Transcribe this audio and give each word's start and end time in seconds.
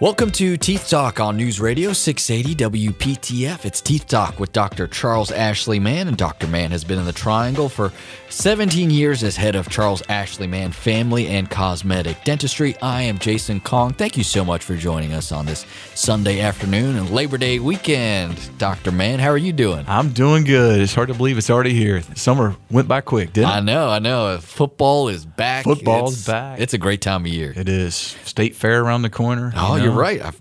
Welcome 0.00 0.30
to 0.30 0.56
Teeth 0.56 0.88
Talk 0.88 1.20
on 1.20 1.36
News 1.36 1.60
Radio 1.60 1.92
680 1.92 2.88
WPTF. 2.88 3.66
It's 3.66 3.82
Teeth 3.82 4.06
Talk 4.06 4.40
with 4.40 4.50
Dr. 4.50 4.86
Charles 4.86 5.30
Ashley 5.30 5.78
Mann, 5.78 6.08
and 6.08 6.16
Dr. 6.16 6.46
Mann 6.46 6.70
has 6.70 6.84
been 6.84 6.98
in 6.98 7.04
the 7.04 7.12
Triangle 7.12 7.68
for 7.68 7.92
17 8.30 8.88
years 8.88 9.22
as 9.22 9.36
head 9.36 9.54
of 9.56 9.68
Charles 9.68 10.02
Ashley 10.08 10.46
Mann 10.46 10.72
Family 10.72 11.26
and 11.26 11.50
Cosmetic 11.50 12.24
Dentistry. 12.24 12.78
I 12.80 13.02
am 13.02 13.18
Jason 13.18 13.60
Kong. 13.60 13.92
Thank 13.92 14.16
you 14.16 14.24
so 14.24 14.42
much 14.42 14.64
for 14.64 14.74
joining 14.74 15.12
us 15.12 15.32
on 15.32 15.44
this 15.44 15.66
Sunday 15.94 16.40
afternoon 16.40 16.96
and 16.96 17.10
Labor 17.10 17.36
Day 17.36 17.58
weekend. 17.58 18.38
Dr. 18.56 18.92
Mann, 18.92 19.18
how 19.18 19.28
are 19.28 19.36
you 19.36 19.52
doing? 19.52 19.84
I'm 19.86 20.12
doing 20.12 20.44
good. 20.44 20.80
It's 20.80 20.94
hard 20.94 21.08
to 21.08 21.14
believe 21.14 21.36
it's 21.36 21.50
already 21.50 21.74
here. 21.74 22.00
Summer 22.14 22.56
went 22.70 22.88
by 22.88 23.02
quick, 23.02 23.34
didn't 23.34 23.50
it? 23.50 23.52
I 23.52 23.60
know, 23.60 23.90
I 23.90 23.98
know. 23.98 24.38
Football 24.40 25.08
is 25.08 25.26
back. 25.26 25.64
Football's 25.64 26.14
It's- 26.22 26.26
back. 26.26 26.58
It's 26.58 26.72
a 26.72 26.78
great 26.78 27.02
time 27.02 27.26
of 27.26 27.30
year. 27.30 27.52
It 27.54 27.68
is 27.68 28.16
state 28.24 28.56
fair 28.56 28.82
around 28.82 29.02
the 29.02 29.10
corner. 29.10 29.52
Oh, 29.54 29.76
you 29.76 29.89
you're 29.90 29.98
right. 30.00 30.22
I've 30.24 30.40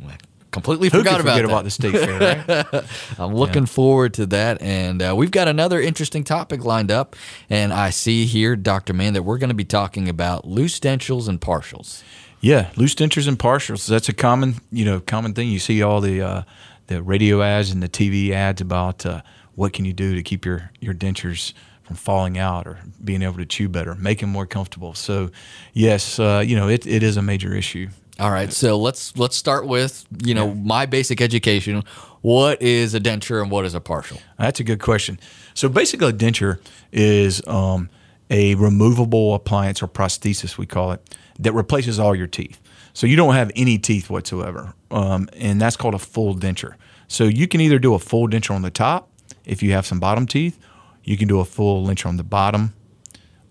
completely 0.52 0.89
Who 0.89 0.99
forgot 0.99 1.21
about 1.21 1.35
forget 1.38 1.48
that. 1.48 1.53
about 1.53 1.63
the 1.63 1.70
state 1.71 1.94
fair? 1.94 2.63
Right? 2.71 2.85
I'm 3.20 3.34
looking 3.35 3.66
forward 3.66 4.13
to 4.16 4.26
that. 4.27 4.62
And 4.62 5.02
uh, 5.02 5.13
we've 5.16 5.31
got 5.31 5.48
another 5.48 5.80
interesting 5.80 6.23
topic 6.23 6.66
lined 6.66 6.91
up. 6.91 7.16
And 7.49 7.71
I 7.73 7.90
see 7.91 8.26
here, 8.26 8.55
Dr. 8.55 8.93
Mann, 8.93 9.13
that 9.13 9.23
we're 9.23 9.38
going 9.38 9.49
to 9.49 9.55
be 9.55 9.66
talking 9.66 10.09
about 10.09 10.45
loose 10.45 10.80
dentures 10.80 11.27
and 11.27 11.40
partials. 11.40 12.04
yeah, 12.41 12.71
loose 12.76 12.95
dentures 12.95 13.27
and 13.27 13.38
partials. 13.38 13.88
That's 13.88 14.09
a 14.09 14.13
common, 14.13 14.55
you 14.71 14.85
know, 14.85 14.99
common 14.99 15.34
thing. 15.34 15.49
You 15.49 15.59
see 15.59 15.84
all 15.84 16.02
the 16.02 16.21
uh, 16.21 16.43
the 16.88 17.04
radio 17.04 17.41
ads 17.43 17.70
and 17.71 17.84
the 17.84 17.90
TV 17.90 18.31
ads 18.31 18.62
about 18.62 19.05
uh, 19.05 19.21
what 19.55 19.73
can 19.73 19.85
you 19.85 19.93
do 19.93 20.16
to 20.16 20.23
keep 20.23 20.45
your 20.45 20.71
your 20.79 20.93
dentures 20.93 21.54
from 21.84 21.95
falling 21.95 22.38
out 22.38 22.66
or 22.68 22.79
being 23.04 23.21
able 23.23 23.38
to 23.38 23.45
chew 23.45 23.68
better, 23.68 23.95
make 23.95 24.20
them 24.20 24.29
more 24.29 24.45
comfortable. 24.45 24.93
So, 24.93 25.31
yes, 25.73 26.20
uh, 26.20 26.43
you 26.45 26.55
know, 26.55 26.70
it, 26.70 26.85
it 26.85 27.02
is 27.02 27.18
a 27.18 27.21
major 27.23 27.54
issue. 27.55 27.90
All 28.19 28.31
right, 28.31 28.51
so 28.51 28.77
let's 28.77 29.15
let's 29.15 29.37
start 29.37 29.65
with 29.65 30.05
you 30.25 30.33
know 30.33 30.53
my 30.53 30.85
basic 30.85 31.21
education. 31.21 31.85
What 32.20 32.61
is 32.61 32.93
a 32.93 32.99
denture 32.99 33.41
and 33.41 33.49
what 33.49 33.63
is 33.63 33.73
a 33.73 33.79
partial? 33.79 34.20
That's 34.37 34.59
a 34.59 34.65
good 34.65 34.81
question. 34.81 35.21
So 35.53 35.70
basically, 35.70 36.09
a 36.09 36.11
denture 36.11 36.59
is 36.91 37.41
um, 37.48 37.89
a 38.29 38.55
removable 38.55 39.35
appliance 39.35 39.81
or 39.81 39.87
prosthesis, 39.87 40.57
we 40.57 40.65
call 40.65 40.91
it, 40.91 41.15
that 41.39 41.53
replaces 41.53 41.98
all 41.98 42.13
your 42.13 42.27
teeth. 42.27 42.59
So 42.91 43.07
you 43.07 43.15
don't 43.15 43.35
have 43.35 43.53
any 43.55 43.77
teeth 43.77 44.09
whatsoever, 44.09 44.73
um, 44.91 45.29
and 45.37 45.61
that's 45.61 45.77
called 45.77 45.95
a 45.95 45.99
full 45.99 46.35
denture. 46.35 46.76
So 47.07 47.23
you 47.23 47.48
can 47.48 47.61
either 47.61 47.79
do 47.79 47.93
a 47.93 47.99
full 47.99 48.27
denture 48.27 48.54
on 48.54 48.63
the 48.63 48.70
top 48.70 49.09
if 49.45 49.63
you 49.63 49.71
have 49.71 49.85
some 49.85 50.01
bottom 50.01 50.27
teeth, 50.27 50.59
you 51.05 51.15
can 51.15 51.29
do 51.29 51.39
a 51.39 51.45
full 51.45 51.87
denture 51.87 52.07
on 52.07 52.17
the 52.17 52.26
bottom, 52.26 52.73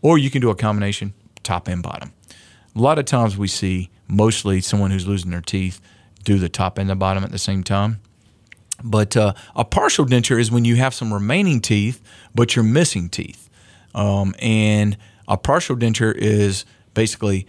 or 0.02 0.18
you 0.18 0.28
can 0.28 0.42
do 0.42 0.50
a 0.50 0.54
combination 0.54 1.14
top 1.42 1.68
and 1.68 1.82
bottom. 1.82 2.12
A 2.76 2.80
lot 2.80 2.98
of 2.98 3.06
times 3.06 3.38
we 3.38 3.48
see 3.48 3.88
mostly 4.08 4.60
someone 4.60 4.90
who's 4.90 5.06
losing 5.06 5.30
their 5.30 5.40
teeth 5.40 5.80
do 6.24 6.38
the 6.38 6.48
top 6.48 6.78
and 6.78 6.90
the 6.90 6.96
bottom 6.96 7.24
at 7.24 7.30
the 7.30 7.38
same 7.38 7.62
time. 7.62 8.00
But 8.82 9.16
uh, 9.16 9.34
a 9.56 9.64
partial 9.64 10.06
denture 10.06 10.40
is 10.40 10.50
when 10.50 10.64
you 10.64 10.76
have 10.76 10.94
some 10.94 11.12
remaining 11.12 11.60
teeth, 11.60 12.02
but 12.34 12.54
you're 12.54 12.64
missing 12.64 13.08
teeth. 13.08 13.50
Um, 13.94 14.34
and 14.38 14.96
a 15.26 15.36
partial 15.36 15.76
denture 15.76 16.14
is 16.14 16.64
basically 16.94 17.46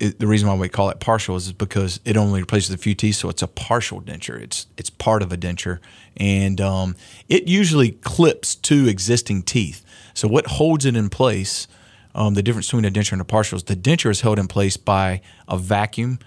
it, 0.00 0.18
the 0.18 0.26
reason 0.26 0.48
why 0.48 0.54
we 0.54 0.68
call 0.68 0.90
it 0.90 1.00
partial 1.00 1.36
is 1.36 1.52
because 1.52 2.00
it 2.04 2.16
only 2.16 2.40
replaces 2.40 2.74
a 2.74 2.78
few 2.78 2.94
teeth, 2.94 3.16
so 3.16 3.28
it's 3.28 3.42
a 3.42 3.48
partial 3.48 4.00
denture. 4.00 4.40
It's 4.40 4.66
it's 4.76 4.90
part 4.90 5.22
of 5.22 5.32
a 5.32 5.36
denture, 5.36 5.78
and 6.16 6.60
um, 6.60 6.96
it 7.28 7.46
usually 7.46 7.92
clips 7.92 8.54
two 8.54 8.88
existing 8.88 9.42
teeth. 9.42 9.84
So 10.12 10.28
what 10.28 10.46
holds 10.46 10.84
it 10.84 10.96
in 10.96 11.08
place? 11.10 11.68
Um, 12.14 12.34
the 12.34 12.42
difference 12.42 12.66
between 12.66 12.84
a 12.84 12.90
denture 12.90 13.12
and 13.12 13.20
a 13.20 13.24
partial 13.24 13.56
is 13.56 13.64
the 13.64 13.76
denture 13.76 14.10
is 14.10 14.20
held 14.20 14.38
in 14.38 14.46
place 14.46 14.76
by 14.76 15.20
a 15.48 15.58
vacuum 15.58 16.18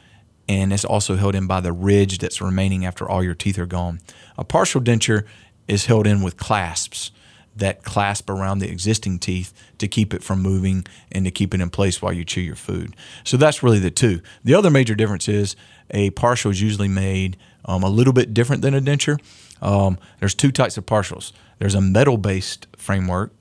and 0.49 0.71
it's 0.71 0.85
also 0.85 1.15
held 1.15 1.35
in 1.35 1.47
by 1.47 1.59
the 1.59 1.73
ridge 1.73 2.19
that's 2.19 2.41
remaining 2.41 2.85
after 2.85 3.07
all 3.07 3.23
your 3.23 3.35
teeth 3.35 3.59
are 3.59 3.65
gone. 3.65 3.99
A 4.37 4.43
partial 4.43 4.81
denture 4.81 5.25
is 5.67 5.85
held 5.85 6.07
in 6.07 6.21
with 6.21 6.37
clasps 6.37 7.11
that 7.57 7.83
clasp 7.83 8.29
around 8.29 8.59
the 8.59 8.69
existing 8.69 9.17
teeth 9.19 9.51
to 9.79 9.87
keep 9.87 10.13
it 10.13 10.23
from 10.23 10.41
moving 10.41 10.85
and 11.11 11.25
to 11.25 11.31
keep 11.31 11.53
it 11.53 11.61
in 11.61 11.69
place 11.69 12.01
while 12.01 12.13
you 12.13 12.23
chew 12.23 12.41
your 12.41 12.55
food. 12.55 12.95
So 13.23 13.35
that's 13.35 13.63
really 13.63 13.79
the 13.79 13.91
two. 13.91 14.21
The 14.43 14.53
other 14.53 14.69
major 14.69 14.95
difference 14.95 15.27
is 15.27 15.55
a 15.89 16.11
partial 16.11 16.51
is 16.51 16.61
usually 16.61 16.87
made 16.87 17.35
um, 17.65 17.83
a 17.83 17.89
little 17.89 18.13
bit 18.13 18.33
different 18.33 18.61
than 18.61 18.75
a 18.75 18.81
denture. 18.81 19.19
Um, 19.61 19.97
there's 20.19 20.35
two 20.35 20.51
types 20.51 20.77
of 20.77 20.85
partials. 20.85 21.31
There's 21.57 21.73
a 21.73 21.81
metal-based 21.81 22.67
framework, 22.77 23.33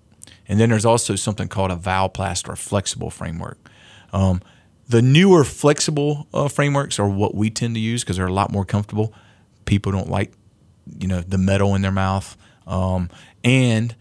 and 0.49 0.61
then 0.61 0.71
there's 0.71 0.84
also 0.84 1.17
something 1.17 1.49
called 1.49 1.71
a 1.71 1.77
Valplast 1.77 2.49
or 2.49 2.57
flexible 2.57 3.11
framework. 3.11 3.59
Um, 4.12 4.41
the 4.89 5.03
newer 5.03 5.45
flexible 5.45 6.29
uh, 6.33 6.49
frameworks 6.49 6.99
are 6.99 7.09
what 7.09 7.34
we 7.34 7.51
tend 7.51 7.75
to 7.75 7.81
use 7.81 8.05
because 8.05 8.17
they're 8.17 8.27
a 8.27 8.33
lot 8.33 8.53
more 8.53 8.65
comfortable. 8.65 9.12
People 9.65 9.91
don't 9.93 10.09
like, 10.09 10.33
you 10.99 11.09
know, 11.09 11.21
the 11.21 11.39
metal 11.39 11.75
in 11.75 11.83
their 11.83 11.91
mouth. 11.91 12.37
Um, 12.67 13.11
and 13.43 13.95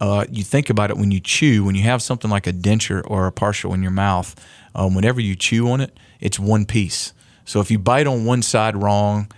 uh, 0.00 0.26
you 0.30 0.44
think 0.44 0.70
about 0.70 0.90
it 0.90 0.96
when 0.96 1.10
you 1.10 1.18
chew, 1.18 1.64
when 1.64 1.74
you 1.74 1.82
have 1.82 2.02
something 2.02 2.30
like 2.30 2.46
a 2.46 2.52
denture 2.52 3.02
or 3.04 3.26
a 3.26 3.32
partial 3.32 3.74
in 3.74 3.82
your 3.82 3.90
mouth, 3.90 4.36
um, 4.74 4.94
whenever 4.94 5.20
you 5.20 5.34
chew 5.34 5.68
on 5.70 5.80
it, 5.80 5.98
it's 6.20 6.38
one 6.38 6.64
piece. 6.64 7.12
So 7.44 7.60
if 7.60 7.70
you 7.70 7.78
bite 7.78 8.06
on 8.06 8.24
one 8.24 8.42
side 8.42 8.76
wrong, 8.76 9.30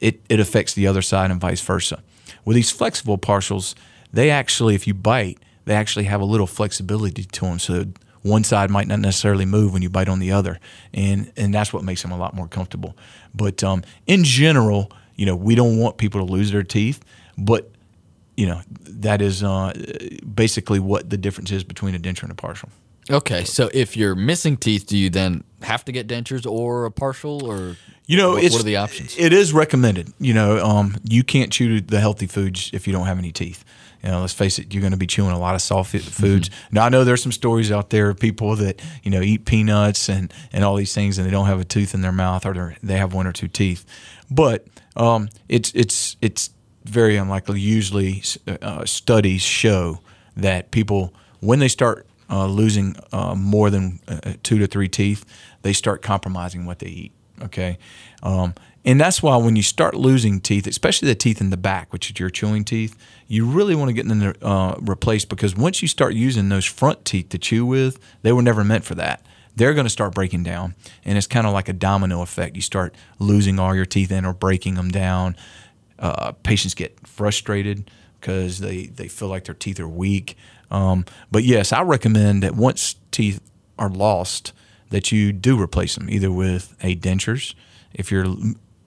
it, 0.00 0.20
it 0.28 0.38
affects 0.40 0.74
the 0.74 0.86
other 0.86 1.00
side 1.00 1.30
and 1.30 1.40
vice 1.40 1.62
versa. 1.62 2.02
With 2.44 2.56
these 2.56 2.70
flexible 2.70 3.16
partials, 3.16 3.74
they 4.12 4.30
actually, 4.30 4.74
if 4.74 4.86
you 4.86 4.94
bite, 4.94 5.38
they 5.64 5.74
actually 5.74 6.04
have 6.04 6.20
a 6.20 6.24
little 6.24 6.46
flexibility 6.46 7.24
to 7.24 7.40
them. 7.40 7.58
So 7.58 7.86
one 8.22 8.44
side 8.44 8.70
might 8.70 8.86
not 8.86 9.00
necessarily 9.00 9.44
move 9.44 9.72
when 9.72 9.82
you 9.82 9.90
bite 9.90 10.08
on 10.08 10.18
the 10.18 10.32
other, 10.32 10.58
and 10.94 11.32
and 11.36 11.52
that's 11.52 11.72
what 11.72 11.82
makes 11.84 12.02
them 12.02 12.12
a 12.12 12.16
lot 12.16 12.34
more 12.34 12.48
comfortable. 12.48 12.96
But 13.34 13.62
um, 13.64 13.82
in 14.06 14.24
general, 14.24 14.92
you 15.16 15.26
know, 15.26 15.36
we 15.36 15.54
don't 15.54 15.78
want 15.78 15.98
people 15.98 16.24
to 16.24 16.32
lose 16.32 16.52
their 16.52 16.62
teeth, 16.62 17.04
but 17.36 17.70
you 18.36 18.46
know 18.46 18.62
that 18.68 19.20
is 19.20 19.42
uh, 19.42 19.72
basically 20.34 20.78
what 20.78 21.10
the 21.10 21.16
difference 21.16 21.50
is 21.50 21.64
between 21.64 21.94
a 21.94 21.98
denture 21.98 22.22
and 22.22 22.32
a 22.32 22.36
partial. 22.36 22.68
Okay, 23.10 23.42
so 23.44 23.68
if 23.74 23.96
you're 23.96 24.14
missing 24.14 24.56
teeth, 24.56 24.86
do 24.86 24.96
you 24.96 25.10
then 25.10 25.42
have 25.62 25.84
to 25.86 25.92
get 25.92 26.06
dentures 26.06 26.48
or 26.48 26.84
a 26.84 26.90
partial, 26.90 27.44
or 27.44 27.76
You 28.06 28.16
know, 28.16 28.32
what, 28.34 28.44
what 28.44 28.60
are 28.60 28.64
the 28.64 28.76
options? 28.76 29.16
It 29.18 29.32
is 29.32 29.52
recommended. 29.52 30.12
You 30.20 30.34
know, 30.34 30.64
um, 30.64 30.96
you 31.02 31.24
can't 31.24 31.52
chew 31.52 31.80
the 31.80 31.98
healthy 31.98 32.28
foods 32.28 32.70
if 32.72 32.86
you 32.86 32.92
don't 32.92 33.06
have 33.06 33.18
any 33.18 33.32
teeth. 33.32 33.64
You 34.02 34.10
know, 34.10 34.20
let's 34.20 34.32
face 34.32 34.58
it, 34.58 34.72
you're 34.74 34.80
going 34.80 34.92
to 34.92 34.98
be 34.98 35.06
chewing 35.06 35.30
a 35.30 35.38
lot 35.38 35.54
of 35.54 35.62
soft 35.62 35.90
foods. 35.90 36.48
Mm-hmm. 36.48 36.74
Now, 36.74 36.86
I 36.86 36.88
know 36.88 37.04
there's 37.04 37.22
some 37.22 37.32
stories 37.32 37.70
out 37.70 37.90
there 37.90 38.10
of 38.10 38.18
people 38.18 38.56
that 38.56 38.82
you 39.02 39.10
know 39.10 39.20
eat 39.20 39.44
peanuts 39.44 40.08
and 40.08 40.32
and 40.52 40.64
all 40.64 40.74
these 40.76 40.94
things, 40.94 41.18
and 41.18 41.26
they 41.26 41.30
don't 41.30 41.46
have 41.46 41.60
a 41.60 41.64
tooth 41.64 41.94
in 41.94 42.00
their 42.00 42.12
mouth, 42.12 42.44
or 42.44 42.52
they're- 42.82 42.96
have 42.98 43.14
one 43.14 43.26
or 43.26 43.32
two 43.32 43.48
teeth. 43.48 43.84
But 44.30 44.66
um, 44.96 45.28
it's 45.48 45.72
it's 45.74 46.16
it's 46.20 46.50
very 46.84 47.16
unlikely. 47.16 47.60
Usually, 47.60 48.22
uh, 48.60 48.84
studies 48.84 49.42
show 49.42 50.00
that 50.36 50.70
people 50.70 51.14
when 51.40 51.58
they 51.58 51.68
start 51.68 52.06
uh, 52.30 52.46
losing 52.46 52.96
uh, 53.12 53.34
more 53.34 53.70
than 53.70 54.00
uh, 54.08 54.32
two 54.42 54.58
to 54.58 54.66
three 54.66 54.88
teeth, 54.88 55.24
they 55.62 55.72
start 55.72 56.02
compromising 56.02 56.64
what 56.64 56.78
they 56.78 56.88
eat. 56.88 57.12
Okay. 57.42 57.78
Um, 58.22 58.54
and 58.84 59.00
that's 59.00 59.22
why 59.22 59.36
when 59.36 59.54
you 59.54 59.62
start 59.62 59.94
losing 59.94 60.40
teeth, 60.40 60.66
especially 60.66 61.06
the 61.08 61.14
teeth 61.14 61.40
in 61.40 61.50
the 61.50 61.56
back, 61.56 61.92
which 61.92 62.10
is 62.10 62.18
your 62.18 62.30
chewing 62.30 62.64
teeth, 62.64 62.96
you 63.28 63.46
really 63.46 63.74
want 63.74 63.88
to 63.88 63.92
get 63.92 64.08
them 64.08 64.34
uh, 64.42 64.74
replaced 64.80 65.28
because 65.28 65.54
once 65.54 65.82
you 65.82 65.88
start 65.88 66.14
using 66.14 66.48
those 66.48 66.64
front 66.64 67.04
teeth 67.04 67.28
to 67.30 67.38
chew 67.38 67.64
with, 67.64 67.98
they 68.22 68.32
were 68.32 68.42
never 68.42 68.64
meant 68.64 68.84
for 68.84 68.96
that. 68.96 69.24
They're 69.54 69.74
going 69.74 69.86
to 69.86 69.90
start 69.90 70.14
breaking 70.14 70.42
down. 70.42 70.74
And 71.04 71.16
it's 71.16 71.26
kind 71.26 71.46
of 71.46 71.52
like 71.52 71.68
a 71.68 71.72
domino 71.72 72.22
effect. 72.22 72.56
You 72.56 72.62
start 72.62 72.94
losing 73.18 73.58
all 73.58 73.74
your 73.74 73.84
teeth 73.84 74.10
in 74.10 74.24
or 74.24 74.32
breaking 74.32 74.74
them 74.74 74.90
down. 74.90 75.36
Uh, 75.98 76.32
patients 76.32 76.74
get 76.74 77.06
frustrated 77.06 77.88
because 78.20 78.58
they, 78.58 78.86
they 78.86 79.08
feel 79.08 79.28
like 79.28 79.44
their 79.44 79.54
teeth 79.54 79.78
are 79.78 79.88
weak. 79.88 80.36
Um, 80.70 81.04
but 81.30 81.44
yes, 81.44 81.72
I 81.72 81.82
recommend 81.82 82.42
that 82.42 82.56
once 82.56 82.96
teeth 83.12 83.40
are 83.78 83.90
lost, 83.90 84.52
that 84.90 85.12
you 85.12 85.32
do 85.32 85.60
replace 85.60 85.94
them 85.94 86.10
either 86.10 86.32
with 86.32 86.74
a 86.82 86.96
dentures. 86.96 87.54
If 87.94 88.10
you're 88.10 88.34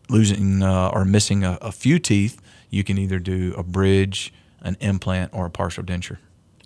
losing 0.10 0.64
uh, 0.64 0.90
or 0.94 1.06
missing 1.06 1.44
a, 1.44 1.58
a 1.62 1.72
few 1.72 2.00
teeth, 2.00 2.42
you 2.70 2.84
can 2.84 2.98
either 2.98 3.20
do 3.20 3.54
a 3.58 3.64
bridge, 3.64 4.34
an 4.62 4.78
implant, 4.80 5.32
or 5.34 5.46
a 5.46 5.50
partial 5.50 5.84
denture. 5.84 6.18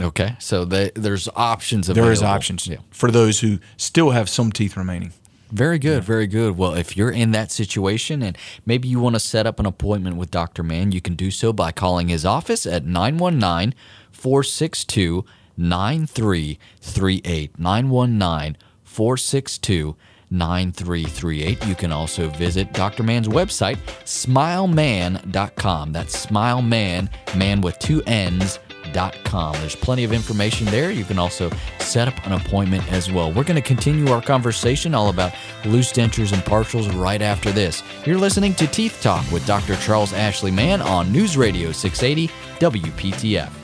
Okay, 0.01 0.35
so 0.39 0.63
they, 0.63 0.91
there's 0.95 1.27
options 1.35 1.89
available. 1.89 2.05
There 2.05 2.13
is 2.13 2.23
options 2.23 2.67
Yeah. 2.67 2.77
for 2.89 3.11
those 3.11 3.41
who 3.41 3.59
still 3.75 4.11
have 4.11 4.29
some 4.29 4.51
teeth 4.51 4.77
remaining. 4.77 5.11
Very 5.51 5.79
good, 5.79 6.03
very 6.03 6.27
good. 6.27 6.57
Well, 6.57 6.75
if 6.75 6.95
you're 6.95 7.09
in 7.11 7.31
that 7.31 7.51
situation 7.51 8.21
and 8.21 8.37
maybe 8.67 8.87
you 8.87 8.99
want 8.99 9.15
to 9.15 9.19
set 9.19 9.47
up 9.47 9.59
an 9.59 9.65
appointment 9.65 10.15
with 10.15 10.29
Dr. 10.31 10.61
Mann, 10.63 10.91
you 10.91 11.01
can 11.01 11.15
do 11.15 11.31
so 11.31 11.51
by 11.51 11.71
calling 11.71 12.07
his 12.07 12.23
office 12.23 12.65
at 12.67 12.85
919 12.85 13.73
462 14.11 15.25
9338. 15.57 17.59
919 17.59 18.57
462 18.83 19.95
9338. 20.31 21.65
You 21.65 21.75
can 21.75 21.91
also 21.91 22.29
visit 22.29 22.73
Dr. 22.73 23.03
Mann's 23.03 23.27
website, 23.27 23.77
smilemann.com. 24.05 25.91
That's 25.91 26.25
smilemann, 26.25 27.09
man 27.35 27.61
with 27.61 27.79
two 27.79 28.01
N's, 28.05 28.59
toothtalk.com. 28.89 29.53
There's 29.53 29.75
plenty 29.75 30.03
of 30.03 30.13
information 30.13 30.65
there. 30.67 30.91
You 30.91 31.03
can 31.03 31.19
also 31.19 31.49
set 31.79 32.07
up 32.07 32.25
an 32.25 32.33
appointment 32.33 32.91
as 32.91 33.11
well. 33.11 33.31
We're 33.31 33.43
going 33.43 33.61
to 33.61 33.67
continue 33.67 34.11
our 34.11 34.21
conversation 34.21 34.93
all 34.93 35.09
about 35.09 35.33
loose 35.65 35.91
dentures 35.91 36.33
and 36.33 36.41
partials 36.43 36.93
right 36.99 37.21
after 37.21 37.51
this. 37.51 37.83
You're 38.05 38.17
listening 38.17 38.53
to 38.55 38.67
Teeth 38.67 38.99
Talk 39.01 39.29
with 39.31 39.45
Dr. 39.45 39.75
Charles 39.77 40.13
Ashley 40.13 40.51
Mann 40.51 40.81
on 40.81 41.11
News 41.11 41.37
Radio 41.37 41.71
680 41.71 42.31
WPTF. 42.59 43.58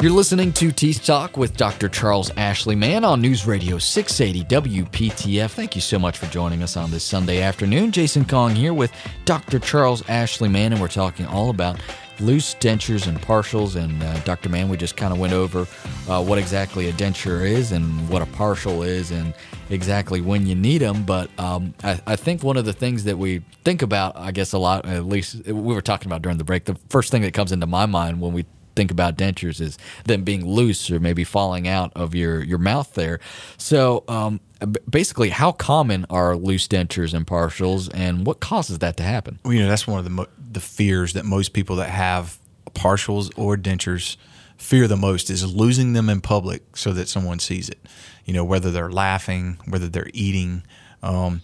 You're 0.00 0.12
listening 0.12 0.54
to 0.54 0.72
Teeth 0.72 1.04
Talk 1.04 1.36
with 1.36 1.58
Dr. 1.58 1.90
Charles 1.90 2.30
Ashley 2.38 2.74
Mann 2.74 3.04
on 3.04 3.20
News 3.20 3.46
Radio 3.46 3.76
680 3.76 4.78
WPTF. 4.80 5.50
Thank 5.50 5.74
you 5.74 5.82
so 5.82 5.98
much 5.98 6.16
for 6.16 6.24
joining 6.28 6.62
us 6.62 6.78
on 6.78 6.90
this 6.90 7.04
Sunday 7.04 7.42
afternoon. 7.42 7.92
Jason 7.92 8.24
Kong 8.24 8.54
here 8.54 8.72
with 8.72 8.90
Dr. 9.26 9.58
Charles 9.58 10.02
Ashley 10.08 10.48
Mann, 10.48 10.72
and 10.72 10.80
we're 10.80 10.88
talking 10.88 11.26
all 11.26 11.50
about 11.50 11.78
loose 12.18 12.54
dentures 12.54 13.08
and 13.08 13.20
partials. 13.20 13.76
And 13.76 14.02
uh, 14.02 14.18
Dr. 14.20 14.48
Mann, 14.48 14.70
we 14.70 14.78
just 14.78 14.96
kind 14.96 15.12
of 15.12 15.18
went 15.18 15.34
over 15.34 15.66
uh, 16.08 16.24
what 16.24 16.38
exactly 16.38 16.88
a 16.88 16.94
denture 16.94 17.46
is 17.46 17.70
and 17.70 18.08
what 18.08 18.22
a 18.22 18.26
partial 18.26 18.82
is 18.82 19.10
and 19.10 19.34
exactly 19.68 20.22
when 20.22 20.46
you 20.46 20.54
need 20.54 20.78
them. 20.78 21.02
But 21.02 21.28
um, 21.38 21.74
I, 21.84 22.00
I, 22.06 22.16
think 22.16 22.42
one 22.42 22.56
of 22.56 22.64
the 22.64 22.72
things 22.72 23.04
that 23.04 23.18
we 23.18 23.42
think 23.64 23.82
about, 23.82 24.16
I 24.16 24.30
guess 24.30 24.54
a 24.54 24.58
lot, 24.58 24.86
at 24.86 25.04
least 25.04 25.44
we 25.44 25.52
were 25.74 25.82
talking 25.82 26.08
about 26.08 26.22
during 26.22 26.38
the 26.38 26.44
break, 26.44 26.64
the 26.64 26.78
first 26.88 27.10
thing 27.10 27.20
that 27.20 27.34
comes 27.34 27.52
into 27.52 27.66
my 27.66 27.84
mind 27.84 28.22
when 28.22 28.32
we 28.32 28.46
think 28.76 28.90
about 28.90 29.16
dentures 29.16 29.60
is 29.60 29.78
them 30.04 30.24
being 30.24 30.46
loose 30.46 30.90
or 30.90 31.00
maybe 31.00 31.24
falling 31.24 31.68
out 31.68 31.92
of 31.94 32.14
your, 32.14 32.42
your 32.42 32.58
mouth 32.58 32.94
there. 32.94 33.20
So, 33.56 34.04
um, 34.08 34.40
basically, 34.88 35.30
how 35.30 35.52
common 35.52 36.06
are 36.10 36.36
loose 36.36 36.68
dentures 36.68 37.14
and 37.14 37.26
partials, 37.26 37.90
and 37.94 38.26
what 38.26 38.40
causes 38.40 38.78
that 38.80 38.96
to 38.98 39.02
happen? 39.02 39.38
Well, 39.44 39.54
you 39.54 39.62
know, 39.62 39.68
that's 39.68 39.86
one 39.86 39.98
of 39.98 40.04
the 40.04 40.10
mo- 40.10 40.28
the 40.38 40.60
fears 40.60 41.14
that 41.14 41.24
most 41.24 41.52
people 41.52 41.76
that 41.76 41.90
have 41.90 42.38
partials 42.74 43.30
or 43.36 43.56
dentures 43.56 44.16
fear 44.56 44.86
the 44.86 44.96
most 44.96 45.30
is 45.30 45.54
losing 45.54 45.94
them 45.94 46.10
in 46.10 46.20
public 46.20 46.76
so 46.76 46.92
that 46.92 47.08
someone 47.08 47.38
sees 47.38 47.68
it. 47.68 47.78
You 48.24 48.34
know, 48.34 48.44
whether 48.44 48.70
they're 48.70 48.90
laughing, 48.90 49.58
whether 49.66 49.88
they're 49.88 50.10
eating. 50.12 50.62
Um, 51.02 51.42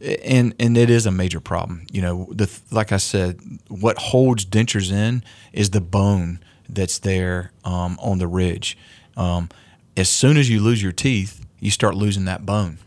and 0.00 0.54
and 0.58 0.76
it 0.76 0.90
is 0.90 1.06
a 1.06 1.10
major 1.10 1.40
problem. 1.40 1.86
You 1.90 2.02
know, 2.02 2.28
the 2.30 2.50
like 2.70 2.92
I 2.92 2.96
said, 2.98 3.40
what 3.68 3.98
holds 3.98 4.44
dentures 4.44 4.90
in 4.90 5.22
is 5.52 5.70
the 5.70 5.80
bone 5.80 6.40
that's 6.68 6.98
there 6.98 7.52
um, 7.64 7.98
on 8.00 8.18
the 8.18 8.26
ridge. 8.26 8.76
Um, 9.16 9.48
as 9.96 10.08
soon 10.08 10.36
as 10.36 10.50
you 10.50 10.60
lose 10.60 10.82
your 10.82 10.92
teeth, 10.92 11.44
you 11.60 11.70
start 11.70 11.94
losing 11.94 12.26
that 12.26 12.44
bone. 12.44 12.78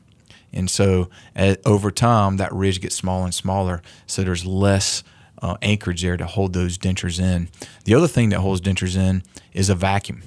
And 0.51 0.69
so 0.69 1.09
over 1.65 1.91
time, 1.91 2.37
that 2.37 2.51
ridge 2.53 2.81
gets 2.81 2.95
smaller 2.95 3.25
and 3.25 3.33
smaller. 3.33 3.81
So 4.07 4.23
there's 4.23 4.45
less 4.45 5.03
uh, 5.41 5.57
anchorage 5.61 6.01
there 6.01 6.17
to 6.17 6.25
hold 6.25 6.53
those 6.53 6.77
dentures 6.77 7.19
in. 7.19 7.49
The 7.85 7.95
other 7.95 8.07
thing 8.07 8.29
that 8.29 8.39
holds 8.39 8.61
dentures 8.61 8.97
in 8.97 9.23
is 9.53 9.69
a 9.69 9.75
vacuum, 9.75 10.23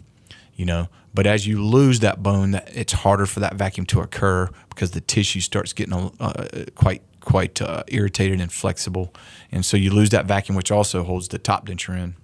you 0.55 0.65
know. 0.65 0.89
But 1.15 1.27
as 1.27 1.47
you 1.47 1.63
lose 1.63 2.01
that 2.01 2.23
bone, 2.23 2.53
that 2.53 2.71
it's 2.75 2.93
harder 2.95 3.27
for 3.27 3.41
that 3.41 3.55
vacuum 3.55 3.85
to 3.87 4.01
occur 4.01 4.49
because 4.71 4.93
the 4.93 5.01
tissue 5.01 5.41
starts 5.41 5.73
getting 5.73 6.11
uh, 6.19 6.65
quite 6.75 7.03
quite 7.21 7.61
uh, 7.61 7.85
irritated 7.89 8.41
and 8.41 8.53
flexible, 8.53 9.15
and 9.53 9.65
so 9.65 9.77
you 9.77 9.93
lose 9.93 10.11
that 10.11 10.27
vacuum, 10.27 10.57
which 10.57 10.73
also 10.73 11.05
holds 11.05 11.29
the 11.29 11.39
top 11.39 11.67
denture 11.67 11.97
in. 11.97 12.17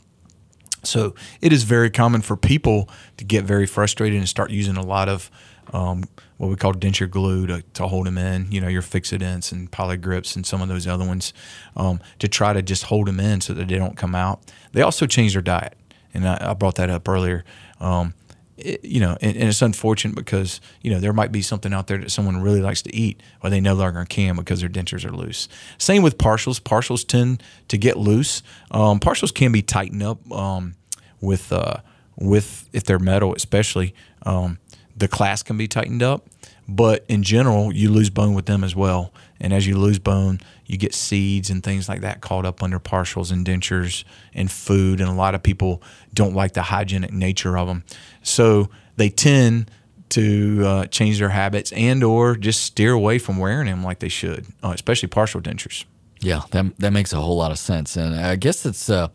So 0.88 1.14
it 1.40 1.52
is 1.52 1.64
very 1.64 1.90
common 1.90 2.22
for 2.22 2.36
people 2.36 2.88
to 3.16 3.24
get 3.24 3.44
very 3.44 3.66
frustrated 3.66 4.18
and 4.18 4.28
start 4.28 4.50
using 4.50 4.76
a 4.76 4.84
lot 4.84 5.08
of 5.08 5.30
um, 5.72 6.04
what 6.38 6.48
we 6.48 6.56
call 6.56 6.72
denture 6.72 7.10
glue 7.10 7.46
to, 7.46 7.62
to 7.74 7.86
hold 7.86 8.06
them 8.06 8.16
in, 8.16 8.50
you 8.50 8.60
know, 8.60 8.68
your 8.68 8.82
Fixodents 8.82 9.52
and 9.52 9.70
Poligrips 9.70 10.34
and 10.34 10.46
some 10.46 10.62
of 10.62 10.68
those 10.68 10.86
other 10.86 11.06
ones 11.06 11.32
um, 11.76 12.00
to 12.20 12.28
try 12.28 12.52
to 12.52 12.62
just 12.62 12.84
hold 12.84 13.06
them 13.06 13.20
in 13.20 13.40
so 13.40 13.52
that 13.52 13.68
they 13.68 13.76
don't 13.76 13.96
come 13.96 14.14
out. 14.14 14.40
They 14.72 14.82
also 14.82 15.06
change 15.06 15.34
their 15.34 15.42
diet. 15.42 15.76
And 16.14 16.26
I, 16.26 16.50
I 16.50 16.54
brought 16.54 16.76
that 16.76 16.90
up 16.90 17.08
earlier. 17.08 17.44
Um, 17.80 18.14
it, 18.56 18.84
you 18.84 19.00
know, 19.00 19.16
and, 19.20 19.36
and, 19.36 19.48
it's 19.48 19.62
unfortunate 19.62 20.16
because 20.16 20.60
you 20.82 20.90
know 20.90 20.98
there 20.98 21.12
might 21.12 21.30
be 21.30 21.42
something 21.42 21.72
out 21.72 21.86
there 21.86 21.98
that 21.98 22.10
someone 22.10 22.42
really 22.42 22.60
likes 22.60 22.82
to 22.82 22.94
eat, 22.94 23.22
or 23.42 23.50
they 23.50 23.60
no 23.60 23.74
longer 23.74 24.04
can 24.04 24.34
because 24.34 24.60
their 24.60 24.68
dentures 24.68 25.04
are 25.04 25.12
loose. 25.12 25.48
Same 25.78 26.02
with 26.02 26.18
partials. 26.18 26.60
Partials 26.60 27.06
tend 27.06 27.40
to 27.68 27.78
get 27.78 27.96
loose. 27.96 28.42
Um, 28.72 28.98
partials 28.98 29.32
can 29.32 29.52
be 29.52 29.62
tightened 29.62 30.02
up 30.02 30.30
um, 30.32 30.74
with 31.20 31.52
uh, 31.52 31.78
with 32.16 32.68
if 32.72 32.84
they're 32.84 32.98
metal, 32.98 33.34
especially. 33.34 33.94
Um, 34.22 34.58
the 34.96 35.08
clasp 35.08 35.46
can 35.46 35.56
be 35.56 35.68
tightened 35.68 36.02
up, 36.02 36.26
but 36.68 37.04
in 37.08 37.22
general, 37.22 37.72
you 37.72 37.90
lose 37.90 38.10
bone 38.10 38.34
with 38.34 38.46
them 38.46 38.64
as 38.64 38.74
well. 38.74 39.12
And 39.40 39.52
as 39.52 39.66
you 39.66 39.78
lose 39.78 40.00
bone, 40.00 40.40
you 40.66 40.76
get 40.76 40.92
seeds 40.92 41.50
and 41.50 41.62
things 41.62 41.88
like 41.88 42.00
that 42.00 42.20
caught 42.20 42.44
up 42.44 42.62
under 42.62 42.80
partials 42.80 43.30
and 43.30 43.46
dentures 43.46 44.02
and 44.34 44.50
food. 44.50 45.00
And 45.00 45.08
a 45.08 45.12
lot 45.12 45.36
of 45.36 45.42
people 45.42 45.82
don't 46.12 46.34
like 46.34 46.54
the 46.54 46.62
hygienic 46.62 47.12
nature 47.12 47.56
of 47.56 47.68
them. 47.68 47.84
So 48.22 48.70
they 48.96 49.08
tend 49.08 49.70
to 50.10 50.64
uh, 50.66 50.86
change 50.86 51.18
their 51.18 51.28
habits 51.28 51.70
and 51.72 52.02
or 52.02 52.34
just 52.34 52.62
steer 52.62 52.92
away 52.92 53.18
from 53.18 53.36
wearing 53.36 53.66
them 53.66 53.84
like 53.84 54.00
they 54.00 54.08
should, 54.08 54.46
uh, 54.64 54.72
especially 54.74 55.08
partial 55.08 55.40
dentures. 55.40 55.84
Yeah, 56.20 56.42
that, 56.50 56.76
that 56.78 56.92
makes 56.92 57.12
a 57.12 57.20
whole 57.20 57.36
lot 57.36 57.50
of 57.50 57.58
sense. 57.58 57.96
And 57.96 58.14
I 58.14 58.36
guess 58.36 58.66
it's 58.66 58.90
uh, 58.90 59.08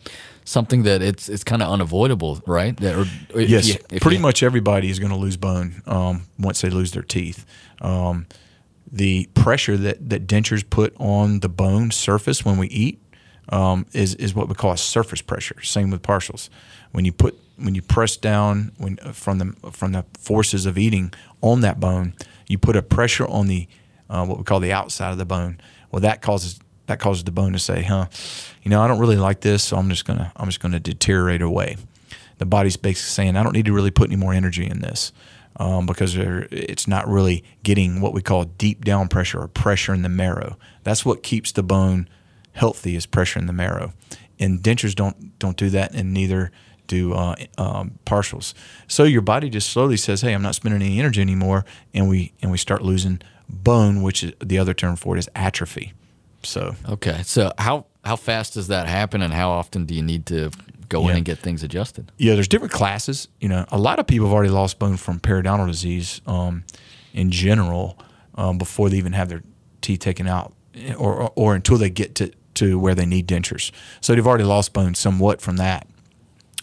something 0.45 0.83
that 0.83 1.01
it's 1.01 1.29
it's 1.29 1.43
kind 1.43 1.61
of 1.61 1.69
unavoidable, 1.69 2.41
right? 2.47 2.75
That, 2.77 2.95
or, 3.35 3.41
yes, 3.41 3.67
you, 3.67 3.99
pretty 3.99 4.17
you, 4.17 4.21
much 4.21 4.43
everybody 4.43 4.89
is 4.89 4.99
going 4.99 5.11
to 5.11 5.17
lose 5.17 5.37
bone 5.37 5.81
um, 5.85 6.23
once 6.39 6.61
they 6.61 6.69
lose 6.69 6.91
their 6.91 7.03
teeth. 7.03 7.45
Um, 7.81 8.25
the 8.91 9.27
pressure 9.33 9.75
that, 9.75 10.09
that 10.09 10.27
dentures 10.27 10.63
put 10.69 10.93
on 10.99 11.39
the 11.39 11.49
bone 11.49 11.91
surface 11.91 12.45
when 12.45 12.57
we 12.57 12.67
eat 12.67 13.01
um, 13.49 13.85
is 13.93 14.15
is 14.15 14.33
what 14.33 14.47
we 14.47 14.55
call 14.55 14.71
a 14.71 14.77
surface 14.77 15.21
pressure. 15.21 15.61
Same 15.61 15.91
with 15.91 16.01
partials. 16.01 16.49
When 16.91 17.05
you 17.05 17.11
put 17.11 17.37
when 17.57 17.75
you 17.75 17.81
press 17.81 18.15
down 18.17 18.71
when 18.77 18.97
from 18.97 19.39
the 19.39 19.71
from 19.71 19.91
the 19.91 20.05
forces 20.17 20.65
of 20.65 20.77
eating 20.77 21.13
on 21.41 21.61
that 21.61 21.79
bone, 21.79 22.13
you 22.47 22.57
put 22.57 22.75
a 22.75 22.81
pressure 22.81 23.27
on 23.27 23.47
the 23.47 23.67
uh, 24.09 24.25
what 24.25 24.37
we 24.37 24.43
call 24.43 24.59
the 24.59 24.71
outside 24.71 25.11
of 25.11 25.17
the 25.17 25.25
bone. 25.25 25.59
Well, 25.91 26.01
that 26.01 26.21
causes 26.21 26.59
that 26.87 26.99
causes 26.99 27.23
the 27.23 27.31
bone 27.31 27.53
to 27.53 27.59
say, 27.59 27.83
"Huh, 27.83 28.07
you 28.61 28.69
know, 28.69 28.81
I 28.81 28.87
don't 28.87 28.99
really 28.99 29.17
like 29.17 29.41
this, 29.41 29.63
so 29.63 29.77
I'm 29.77 29.89
just 29.89 30.05
gonna 30.05 30.31
I'm 30.35 30.47
just 30.47 30.59
gonna 30.59 30.79
deteriorate 30.79 31.41
away." 31.41 31.77
The 32.37 32.45
body's 32.45 32.77
basically 32.77 33.09
saying, 33.09 33.35
"I 33.37 33.43
don't 33.43 33.53
need 33.53 33.65
to 33.65 33.73
really 33.73 33.91
put 33.91 34.09
any 34.09 34.17
more 34.17 34.33
energy 34.33 34.65
in 34.65 34.81
this." 34.81 35.11
um, 35.57 35.85
because 35.85 36.15
it's 36.15 36.87
not 36.87 37.07
really 37.07 37.43
getting 37.63 38.01
what 38.01 38.13
we 38.13 38.21
call 38.21 38.45
deep 38.45 38.83
down 38.83 39.07
pressure 39.07 39.41
or 39.41 39.47
pressure 39.47 39.93
in 39.93 40.01
the 40.01 40.09
marrow. 40.09 40.57
That's 40.83 41.05
what 41.05 41.23
keeps 41.23 41.51
the 41.51 41.63
bone 41.63 42.09
healthy 42.53 42.95
is 42.95 43.05
pressure 43.05 43.39
in 43.39 43.47
the 43.47 43.53
marrow. 43.53 43.93
And 44.39 44.61
dentures 44.61 44.95
don't 44.95 45.37
don't 45.39 45.57
do 45.57 45.69
that, 45.69 45.93
and 45.93 46.13
neither 46.13 46.51
do 46.87 47.13
uh, 47.13 47.35
um, 47.57 47.99
partials. 48.05 48.53
So 48.87 49.03
your 49.03 49.21
body 49.21 49.49
just 49.49 49.69
slowly 49.69 49.97
says, 49.97 50.21
"Hey, 50.21 50.33
I'm 50.33 50.41
not 50.41 50.55
spending 50.55 50.81
any 50.81 50.99
energy 50.99 51.21
anymore," 51.21 51.65
and 51.93 52.09
we 52.09 52.33
and 52.41 52.51
we 52.51 52.57
start 52.57 52.81
losing 52.81 53.21
bone, 53.47 54.01
which 54.01 54.23
is 54.23 54.33
the 54.43 54.57
other 54.57 54.73
term 54.73 54.95
for 54.95 55.15
it 55.15 55.19
is 55.19 55.29
atrophy. 55.35 55.93
So 56.45 56.75
okay, 56.89 57.21
so 57.23 57.51
how 57.57 57.85
how 58.03 58.15
fast 58.15 58.53
does 58.53 58.67
that 58.67 58.87
happen, 58.87 59.21
and 59.21 59.33
how 59.33 59.49
often 59.51 59.85
do 59.85 59.93
you 59.93 60.01
need 60.01 60.25
to 60.27 60.51
go 60.93 61.03
yeah. 61.03 61.11
in 61.11 61.17
and 61.17 61.25
get 61.25 61.39
things 61.39 61.63
adjusted. 61.63 62.11
Yeah, 62.17 62.35
there's 62.35 62.47
different 62.47 62.73
classes. 62.73 63.27
You 63.39 63.49
know, 63.49 63.65
a 63.71 63.79
lot 63.79 63.99
of 63.99 64.07
people 64.07 64.27
have 64.27 64.33
already 64.33 64.51
lost 64.51 64.79
bone 64.79 64.97
from 64.97 65.19
periodontal 65.19 65.67
disease 65.67 66.21
um, 66.27 66.63
in 67.13 67.31
general 67.31 67.97
um, 68.35 68.57
before 68.57 68.89
they 68.89 68.97
even 68.97 69.13
have 69.13 69.29
their 69.29 69.43
teeth 69.81 69.99
taken 69.99 70.27
out, 70.27 70.53
or, 70.97 71.13
or, 71.13 71.33
or 71.35 71.55
until 71.55 71.77
they 71.77 71.89
get 71.89 72.15
to 72.15 72.31
to 72.55 72.77
where 72.77 72.93
they 72.93 73.05
need 73.05 73.27
dentures. 73.27 73.71
So 73.99 74.13
they've 74.13 74.27
already 74.27 74.43
lost 74.43 74.73
bone 74.73 74.93
somewhat 74.93 75.41
from 75.41 75.57
that. 75.57 75.87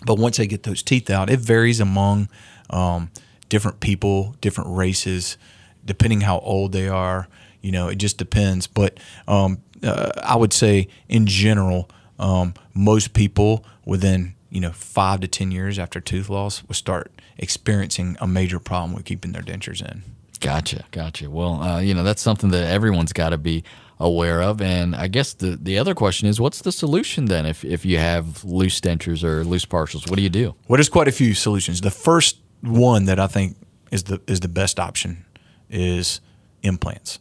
But 0.07 0.19
once 0.19 0.37
they 0.37 0.47
get 0.47 0.63
those 0.63 0.85
teeth 0.85 1.11
out, 1.11 1.29
it 1.29 1.41
varies 1.41 1.81
among 1.81 2.29
um, 2.71 3.11
different 3.49 3.81
people, 3.81 4.37
different 4.41 4.71
races, 4.71 5.37
depending 5.85 6.21
how 6.21 6.39
old 6.39 6.71
they 6.73 6.89
are. 6.89 7.27
You 7.61 7.73
know, 7.73 7.89
it 7.89 7.97
just 7.97 8.17
depends. 8.17 8.69
But 8.69 8.99
um, 9.27 9.59
uh, 9.83 10.11
I 10.23 10.37
would 10.37 10.53
say, 10.53 10.89
in 11.09 11.27
general, 11.27 11.89
um, 12.19 12.55
most 12.75 13.13
people 13.13 13.65
within 13.85 14.35
you 14.51 14.61
know 14.61 14.73
five 14.73 15.21
to 15.21 15.29
ten 15.29 15.51
years 15.51 15.79
after 15.79 16.01
tooth 16.01 16.29
loss 16.29 16.63
will 16.65 16.75
start 16.75 17.11
experiencing 17.39 18.17
a 18.21 18.27
major 18.27 18.59
problem 18.59 18.93
with 18.93 19.05
keeping 19.05 19.33
their 19.33 19.43
dentures 19.43 19.81
in. 19.81 20.03
Gotcha, 20.41 20.85
gotcha. 20.91 21.31
Well, 21.31 21.63
uh, 21.63 21.81
you 21.81 21.95
know 21.95 22.03
that's 22.03 22.23
something 22.23 22.51
that 22.51 22.71
everyone's 22.71 23.13
got 23.13 23.31
to 23.31 23.39
be 23.39 23.65
aware 23.99 24.43
of, 24.43 24.63
and 24.63 24.97
I 24.97 25.09
guess 25.09 25.35
the 25.35 25.59
the 25.61 25.79
other 25.79 25.95
question 25.95 26.29
is, 26.29 26.41
what's 26.41 26.63
the 26.63 26.73
solution 26.73 27.27
then 27.27 27.47
if 27.47 27.65
if 27.65 27.85
you 27.85 27.99
have 27.99 28.43
loose 28.45 28.81
dentures 28.81 29.23
or 29.23 29.45
loose 29.45 29.67
partials? 29.67 30.09
What 30.09 30.17
do 30.17 30.23
you 30.23 30.31
do? 30.31 30.55
Well, 30.69 30.77
there's 30.77 30.89
quite 30.89 31.09
a 31.09 31.13
few 31.13 31.35
solutions. 31.35 31.81
The 31.81 31.91
first 31.91 32.39
one 32.63 33.05
that 33.07 33.21
I 33.21 33.27
think 33.27 33.57
is 33.91 34.05
the 34.05 34.21
is 34.27 34.41
the 34.41 34.49
best 34.49 34.81
option 34.81 35.25
is 35.69 36.21
implants. 36.63 37.19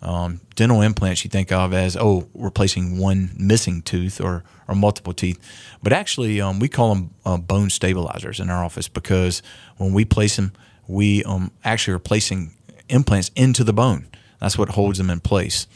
Um, 0.00 0.40
dental 0.54 0.80
implants 0.80 1.24
you 1.24 1.30
think 1.30 1.50
of 1.50 1.72
as 1.72 1.96
oh 1.96 2.28
replacing 2.34 2.98
one 2.98 3.32
missing 3.36 3.82
tooth 3.82 4.20
or 4.20 4.44
or 4.68 4.74
multiple 4.76 5.12
teeth, 5.12 5.40
but 5.82 5.92
actually 5.92 6.40
um, 6.40 6.60
we 6.60 6.68
call 6.68 6.94
them 6.94 7.10
uh, 7.24 7.36
bone 7.36 7.68
stabilizers 7.68 8.38
in 8.38 8.48
our 8.48 8.64
office 8.64 8.86
because 8.86 9.42
when 9.76 9.92
we 9.92 10.04
place 10.04 10.36
them, 10.36 10.52
we 10.86 11.24
um, 11.24 11.50
actually 11.64 11.94
are 11.94 11.98
placing 11.98 12.52
implants 12.88 13.30
into 13.34 13.64
the 13.64 13.72
bone. 13.72 14.06
That's 14.40 14.56
what 14.56 14.70
holds 14.70 14.98
them 14.98 15.10
in 15.10 15.18
place, 15.18 15.66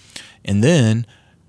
and 0.45 0.63
then 0.63 1.05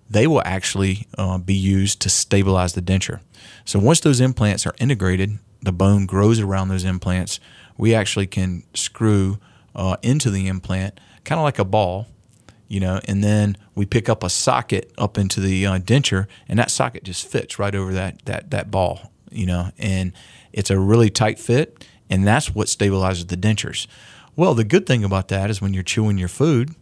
they 0.09 0.25
will 0.25 0.41
actually 0.43 1.07
uh, 1.17 1.37
be 1.37 1.53
used 1.55 2.01
to 2.01 2.09
stabilize 2.09 2.73
the 2.73 2.81
denture. 2.81 3.19
So 3.65 3.79
once 3.79 3.99
those 3.99 4.19
implants 4.19 4.65
are 4.65 4.75
integrated, 4.79 5.37
the 5.61 5.71
bone 5.71 6.05
grows 6.05 6.39
around 6.39 6.69
those 6.69 6.83
implants. 6.83 7.39
We 7.77 7.93
actually 7.95 8.27
can 8.27 8.63
screw 8.73 9.39
uh, 9.75 9.97
into 10.03 10.29
the 10.29 10.47
implant, 10.47 10.99
kind 11.23 11.39
of 11.39 11.43
like 11.43 11.59
a 11.59 11.65
ball, 11.65 12.07
you 12.67 12.79
know, 12.79 12.99
and 13.05 13.23
then 13.23 13.57
we 13.75 13.85
pick 13.85 14.09
up 14.09 14.23
a 14.23 14.29
socket 14.29 14.91
up 14.97 15.17
into 15.17 15.39
the 15.39 15.65
uh, 15.65 15.79
denture, 15.79 16.27
and 16.47 16.57
that 16.59 16.71
socket 16.71 17.03
just 17.03 17.27
fits 17.27 17.59
right 17.59 17.75
over 17.75 17.93
that 17.93 18.25
that 18.25 18.51
that 18.51 18.71
ball, 18.71 19.11
you 19.31 19.45
know, 19.45 19.71
and 19.77 20.13
it's 20.51 20.69
a 20.69 20.79
really 20.79 21.09
tight 21.09 21.39
fit, 21.39 21.85
and 22.09 22.25
that's 22.25 22.53
what 22.55 22.67
stabilizes 22.67 23.27
the 23.27 23.37
dentures. 23.37 23.87
Well, 24.35 24.53
the 24.53 24.63
good 24.63 24.85
thing 24.85 25.03
about 25.03 25.27
that 25.27 25.49
is 25.49 25.61
when 25.61 25.73
you're 25.73 25.83
chewing 25.83 26.17
your 26.17 26.27
food, 26.27 26.73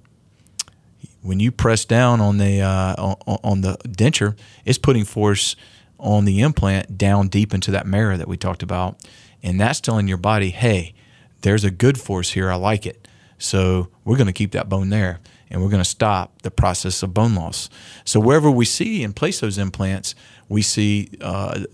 when 1.21 1.39
you 1.39 1.51
press 1.51 1.83
down 1.83 2.21
on 2.21 2.37
the 2.37 2.61
uh, 2.61 2.95
on, 2.97 3.39
on 3.43 3.61
the 3.61 3.77
denture, 3.87 4.37
it's 4.65 4.77
putting 4.77 5.05
force 5.05 5.55
on 5.99 6.25
the 6.25 6.41
implant 6.41 6.97
down 6.97 7.27
deep 7.27 7.53
into 7.53 7.69
that 7.71 7.85
marrow 7.85 8.17
that 8.17 8.27
we 8.27 8.37
talked 8.37 8.63
about, 8.63 8.97
and 9.43 9.59
that's 9.59 9.81
telling 9.81 10.07
your 10.07 10.17
body, 10.17 10.49
hey, 10.51 10.93
there's 11.41 11.63
a 11.63 11.71
good 11.71 11.99
force 11.99 12.31
here. 12.31 12.49
I 12.49 12.55
like 12.55 12.85
it. 12.85 13.07
So 13.37 13.89
we're 14.05 14.17
going 14.17 14.27
to 14.27 14.33
keep 14.33 14.51
that 14.51 14.69
bone 14.69 14.89
there 14.89 15.19
and 15.51 15.61
we're 15.61 15.69
going 15.69 15.83
to 15.83 15.89
stop 15.89 16.41
the 16.41 16.49
process 16.49 17.03
of 17.03 17.13
bone 17.13 17.35
loss. 17.35 17.69
So 18.05 18.19
wherever 18.19 18.49
we 18.49 18.65
see 18.65 19.03
and 19.03 19.15
place 19.15 19.41
those 19.41 19.57
implants, 19.57 20.15
we 20.49 20.61
see 20.61 21.09
uh, 21.21 21.65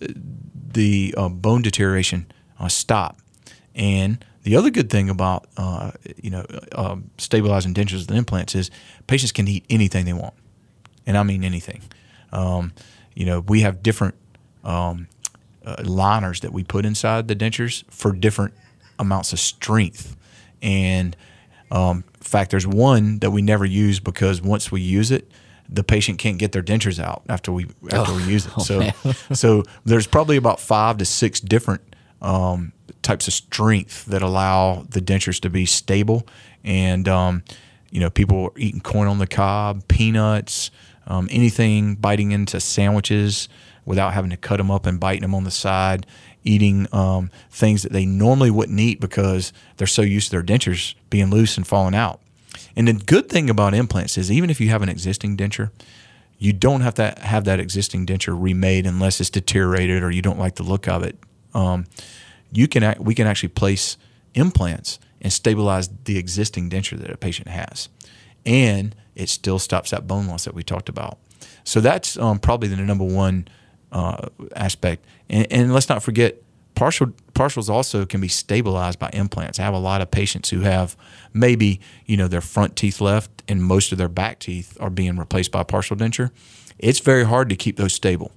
the 0.53 1.13
uh, 1.15 1.29
bone 1.29 1.62
deterioration 1.62 2.31
uh, 2.60 2.67
stop. 2.67 3.22
And 3.75 4.25
the 4.43 4.55
other 4.55 4.72
good 4.72 4.89
thing 4.89 5.10
about 5.10 5.48
uh, 5.57 5.91
you 6.22 6.31
know 6.31 6.46
um, 6.74 7.12
stabilizing 7.17 7.74
dentures 7.74 8.07
and 8.07 8.17
implants 8.17 8.55
is 8.55 8.72
patients 9.05 9.31
can 9.31 9.48
eat 9.48 9.65
anything 9.69 10.05
they 10.05 10.13
want, 10.13 10.34
and 11.05 11.17
I 11.17 11.24
mean 11.24 11.43
anything. 11.43 11.81
Um, 12.31 12.74
you 13.13 13.25
know, 13.25 13.41
we 13.41 13.62
have 13.62 13.84
different 13.84 14.15
um, 14.63 15.07
uh, 15.65 15.75
liners 15.84 16.39
that 16.39 16.53
we 16.53 16.63
put 16.63 16.86
inside 16.86 17.27
the 17.27 17.36
dentures 17.36 17.84
for 17.91 18.12
different 18.12 18.53
amounts 18.98 19.34
of 19.34 19.39
strength. 19.39 20.15
And 20.62 21.15
um, 21.72 22.03
in 22.27 22.29
fact, 22.29 22.51
there's 22.51 22.67
one 22.67 23.19
that 23.19 23.31
we 23.31 23.41
never 23.41 23.63
use 23.63 24.01
because 24.01 24.41
once 24.41 24.69
we 24.69 24.81
use 24.81 25.12
it, 25.12 25.31
the 25.69 25.81
patient 25.81 26.19
can't 26.19 26.38
get 26.38 26.51
their 26.51 26.62
dentures 26.62 27.01
out 27.01 27.24
after 27.29 27.53
we 27.53 27.67
after 27.89 28.12
oh, 28.12 28.17
we 28.17 28.24
use 28.24 28.46
it. 28.48 28.51
Oh, 28.57 28.63
so 28.63 28.91
so 29.34 29.63
there's 29.86 30.07
probably 30.07 30.36
about 30.36 30.60
five 30.60 30.98
to 30.98 31.05
six 31.05 31.39
different 31.39 31.81
um, 32.22 32.74
types 33.01 33.29
of 33.29 33.34
strength 33.34 34.03
that 34.07 34.22
allow 34.22 34.86
the 34.89 35.00
dentures 35.00 35.39
to 35.39 35.50
be 35.50 35.65
stable. 35.65 36.27
And 36.65 37.07
um, 37.07 37.43
you 37.91 38.01
know, 38.01 38.10
people 38.10 38.43
are 38.43 38.60
eating 38.60 38.81
corn 38.81 39.07
on 39.07 39.19
the 39.19 39.27
cob, 39.27 39.88
peanuts, 39.88 40.69
um, 41.05 41.29
anything 41.31 41.96
biting 41.96 42.31
into 42.31 42.60
sandwiches 42.60 43.48
without 43.86 44.13
having 44.13 44.31
to 44.31 44.38
cut 44.38 44.57
them 44.57 44.69
up 44.69 44.86
and 44.86 45.00
biting 45.00 45.22
them 45.22 45.34
on 45.34 45.46
the 45.46 45.51
side 45.51 46.05
eating 46.44 46.88
um, 46.94 47.29
things 47.50 47.84
that 47.84 47.91
they 47.91 48.06
normally 48.06 48.51
wouldn't 48.51 48.79
eat 48.79 49.00
because 49.00 49.51
they're 49.77 49.88
so 49.88 50.01
used 50.01 50.29
to 50.29 50.32
their 50.32 50.44
dentures 50.44 50.96
being 51.10 51.29
loose 51.29 51.58
and 51.58 51.67
falling 51.67 51.96
out. 51.96 52.22
And 52.75 52.88
the 52.88 52.94
good 52.94 53.29
thing 53.29 53.50
about 53.50 53.74
implants 53.74 54.17
is 54.17 54.32
even 54.32 54.50
if 54.50 54.62
you 54.62 54.70
have 54.70 54.82
an 54.82 54.89
existing 54.89 55.38
denture, 55.38 55.72
you 56.38 56.53
don't 56.53 56.82
have 56.82 56.94
to 56.96 57.15
have 57.20 57.46
that 57.46 57.60
existing 57.60 58.06
denture 58.06 58.36
remade 58.39 58.86
unless 58.86 59.20
it's 59.20 59.29
deteriorated 59.29 60.03
or 60.03 60.12
you 60.12 60.22
don't 60.22 60.39
like 60.39 60.56
the 60.56 60.63
look 60.63 60.88
of 60.88 61.03
it. 61.03 61.17
Um, 61.53 61.86
you 62.51 62.67
can 62.67 62.96
we 63.00 63.15
can 63.15 63.27
actually 63.27 63.50
place 63.50 63.98
implants 64.34 65.00
and 65.22 65.34
stabilize 65.34 65.89
the 66.06 66.17
existing 66.17 66.70
denture 66.70 66.98
that 67.00 67.10
a 67.10 67.17
patient 67.17 67.48
has, 67.48 67.89
and 68.46 68.96
it 69.15 69.29
still 69.29 69.60
stops 69.60 69.89
that 69.89 70.08
bone 70.08 70.27
loss 70.27 70.46
that 70.46 70.53
we 70.53 70.63
talked 70.63 70.89
about. 70.89 71.17
So 71.63 71.82
that's 71.82 72.17
um, 72.17 72.39
probably 72.39 72.70
the 72.70 72.77
number 72.77 73.03
one 73.03 73.48
uh, 73.91 74.29
aspect. 74.56 75.06
And, 75.29 75.48
and, 75.51 75.74
let's 75.74 75.89
not 75.89 76.03
forget, 76.03 76.36
partial 76.75 77.08
partials 77.34 77.70
also 77.70 78.06
can 78.06 78.22
be 78.22 78.27
stabilized 78.27 79.00
by 79.00 79.10
implants. 79.13 79.60
I 79.60 79.63
have 79.63 79.74
a 79.74 79.79
lot 79.79 80.01
of 80.01 80.12
patients 80.12 80.50
who 80.50 80.62
have 80.62 80.96
maybe 81.34 81.79
you 82.06 82.17
know 82.17 82.27
their 82.27 82.41
front 82.41 82.75
teeth 82.75 83.01
left 83.01 83.44
and 83.48 83.63
most 83.63 83.91
of 83.91 83.98
their 83.98 84.10
back 84.10 84.39
teeth 84.39 84.77
are 84.79 84.89
being 84.89 85.17
replaced 85.17 85.51
by 85.51 85.62
a 85.62 85.65
partial 85.65 85.96
denture. 85.96 86.32
It's 86.77 87.00
very 87.00 87.24
hard 87.24 87.50
to 87.50 87.56
keep 87.56 87.77
those 87.77 87.94
stable, 87.94 88.32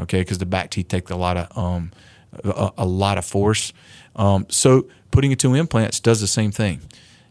okay, 0.00 0.20
because 0.20 0.38
the 0.38 0.46
back 0.46 0.70
teeth 0.70 0.88
take 0.88 1.10
a 1.10 1.16
lot 1.16 1.36
of 1.36 1.58
um, 1.58 1.92
a, 2.44 2.72
a, 2.78 2.86
lot 2.86 3.18
of 3.18 3.24
force. 3.24 3.72
Um, 4.16 4.46
so 4.48 4.88
putting 5.10 5.32
it 5.32 5.38
to 5.40 5.54
implants 5.54 6.00
does 6.00 6.20
the 6.20 6.26
same 6.26 6.50
thing. 6.50 6.80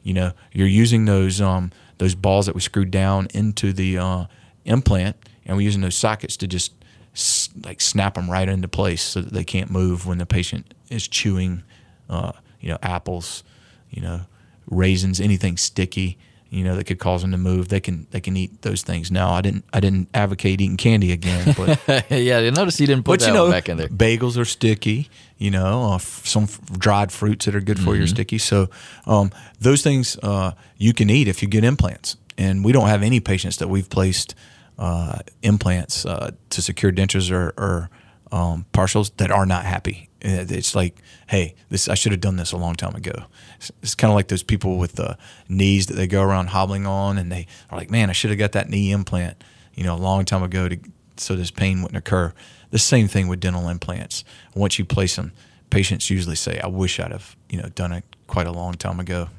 You 0.03 0.13
know, 0.13 0.31
you're 0.51 0.67
using 0.67 1.05
those 1.05 1.41
um, 1.41 1.71
those 1.97 2.15
balls 2.15 2.45
that 2.45 2.55
we 2.55 2.61
screwed 2.61 2.91
down 2.91 3.27
into 3.33 3.73
the 3.73 3.97
uh, 3.97 4.25
implant, 4.65 5.15
and 5.45 5.57
we're 5.57 5.63
using 5.63 5.81
those 5.81 5.95
sockets 5.95 6.37
to 6.37 6.47
just 6.47 6.73
like 7.63 7.81
snap 7.81 8.15
them 8.15 8.29
right 8.29 8.47
into 8.47 8.67
place 8.67 9.01
so 9.01 9.21
that 9.21 9.33
they 9.33 9.43
can't 9.43 9.69
move 9.69 10.05
when 10.05 10.17
the 10.17 10.25
patient 10.25 10.73
is 10.89 11.07
chewing, 11.07 11.63
uh, 12.09 12.33
you 12.59 12.69
know, 12.69 12.77
apples, 12.81 13.43
you 13.89 14.01
know, 14.01 14.21
raisins, 14.69 15.19
anything 15.19 15.57
sticky, 15.57 16.17
you 16.49 16.65
know, 16.65 16.75
that 16.75 16.83
could 16.83 16.99
cause 16.99 17.21
them 17.21 17.31
to 17.31 17.37
move. 17.37 17.69
They 17.69 17.79
can 17.79 18.07
they 18.11 18.19
can 18.19 18.35
eat 18.35 18.61
those 18.61 18.81
things. 18.81 19.09
Now, 19.09 19.31
I 19.31 19.41
didn't 19.41 19.63
I 19.71 19.79
didn't 19.79 20.09
advocate 20.13 20.59
eating 20.59 20.75
candy 20.75 21.11
again, 21.13 21.55
but 21.57 21.79
yeah, 22.09 22.39
you 22.39 22.51
notice 22.51 22.79
you 22.79 22.87
didn't 22.87 23.05
put 23.05 23.19
but, 23.19 23.19
that 23.21 23.27
you 23.27 23.33
know, 23.33 23.49
back 23.49 23.69
in 23.69 23.77
there. 23.77 23.87
Bagels 23.87 24.37
are 24.37 24.45
sticky, 24.45 25.09
you 25.37 25.49
know, 25.49 25.93
uh, 25.93 25.97
some 25.97 26.47
dried 26.77 27.11
fruits 27.11 27.45
that 27.45 27.55
are 27.55 27.61
good 27.61 27.79
for 27.79 27.91
mm-hmm. 27.91 27.99
you 27.99 28.03
are 28.03 28.07
sticky. 28.07 28.37
So 28.37 28.69
um, 29.07 29.31
those 29.59 29.81
things 29.81 30.17
uh, 30.21 30.51
you 30.77 30.93
can 30.93 31.09
eat 31.09 31.27
if 31.27 31.41
you 31.41 31.47
get 31.47 31.63
implants. 31.63 32.17
And 32.37 32.65
we 32.65 32.71
don't 32.71 32.87
have 32.87 33.03
any 33.03 33.19
patients 33.19 33.57
that 33.57 33.67
we've 33.67 33.89
placed 33.89 34.35
uh, 34.81 35.19
implants 35.43 36.05
uh, 36.07 36.31
to 36.49 36.61
secure 36.61 36.91
dentures 36.91 37.31
or, 37.31 37.53
or 37.55 37.89
um, 38.31 38.65
partials 38.73 39.15
that 39.17 39.29
are 39.29 39.45
not 39.45 39.63
happy. 39.63 40.09
It's 40.21 40.75
like, 40.75 40.97
hey, 41.27 41.55
this 41.69 41.87
I 41.87 41.93
should 41.93 42.11
have 42.11 42.21
done 42.21 42.35
this 42.35 42.51
a 42.51 42.57
long 42.57 42.75
time 42.75 42.95
ago. 42.95 43.25
It's, 43.57 43.71
it's 43.83 43.95
kind 43.95 44.11
of 44.11 44.15
like 44.15 44.27
those 44.27 44.43
people 44.43 44.77
with 44.77 44.93
the 44.93 45.17
knees 45.47 45.85
that 45.87 45.93
they 45.93 46.07
go 46.07 46.23
around 46.23 46.47
hobbling 46.47 46.87
on, 46.87 47.17
and 47.17 47.31
they 47.31 47.45
are 47.69 47.77
like, 47.77 47.91
man, 47.91 48.09
I 48.09 48.13
should 48.13 48.31
have 48.31 48.39
got 48.39 48.51
that 48.53 48.69
knee 48.69 48.91
implant, 48.91 49.43
you 49.75 49.83
know, 49.83 49.95
a 49.95 49.97
long 49.97 50.25
time 50.25 50.43
ago 50.43 50.67
to 50.67 50.79
so 51.17 51.35
this 51.35 51.51
pain 51.51 51.83
wouldn't 51.83 51.97
occur. 51.97 52.33
The 52.71 52.79
same 52.79 53.07
thing 53.07 53.27
with 53.27 53.39
dental 53.39 53.69
implants. 53.69 54.23
Once 54.55 54.79
you 54.79 54.85
place 54.85 55.15
them, 55.15 55.31
patients 55.69 56.09
usually 56.09 56.35
say, 56.35 56.59
I 56.59 56.67
wish 56.67 56.99
I'd 56.99 57.11
have, 57.11 57.35
you 57.49 57.61
know, 57.61 57.69
done 57.69 57.91
it 57.91 58.03
quite 58.25 58.47
a 58.47 58.51
long 58.51 58.73
time 58.73 58.99
ago. 58.99 59.29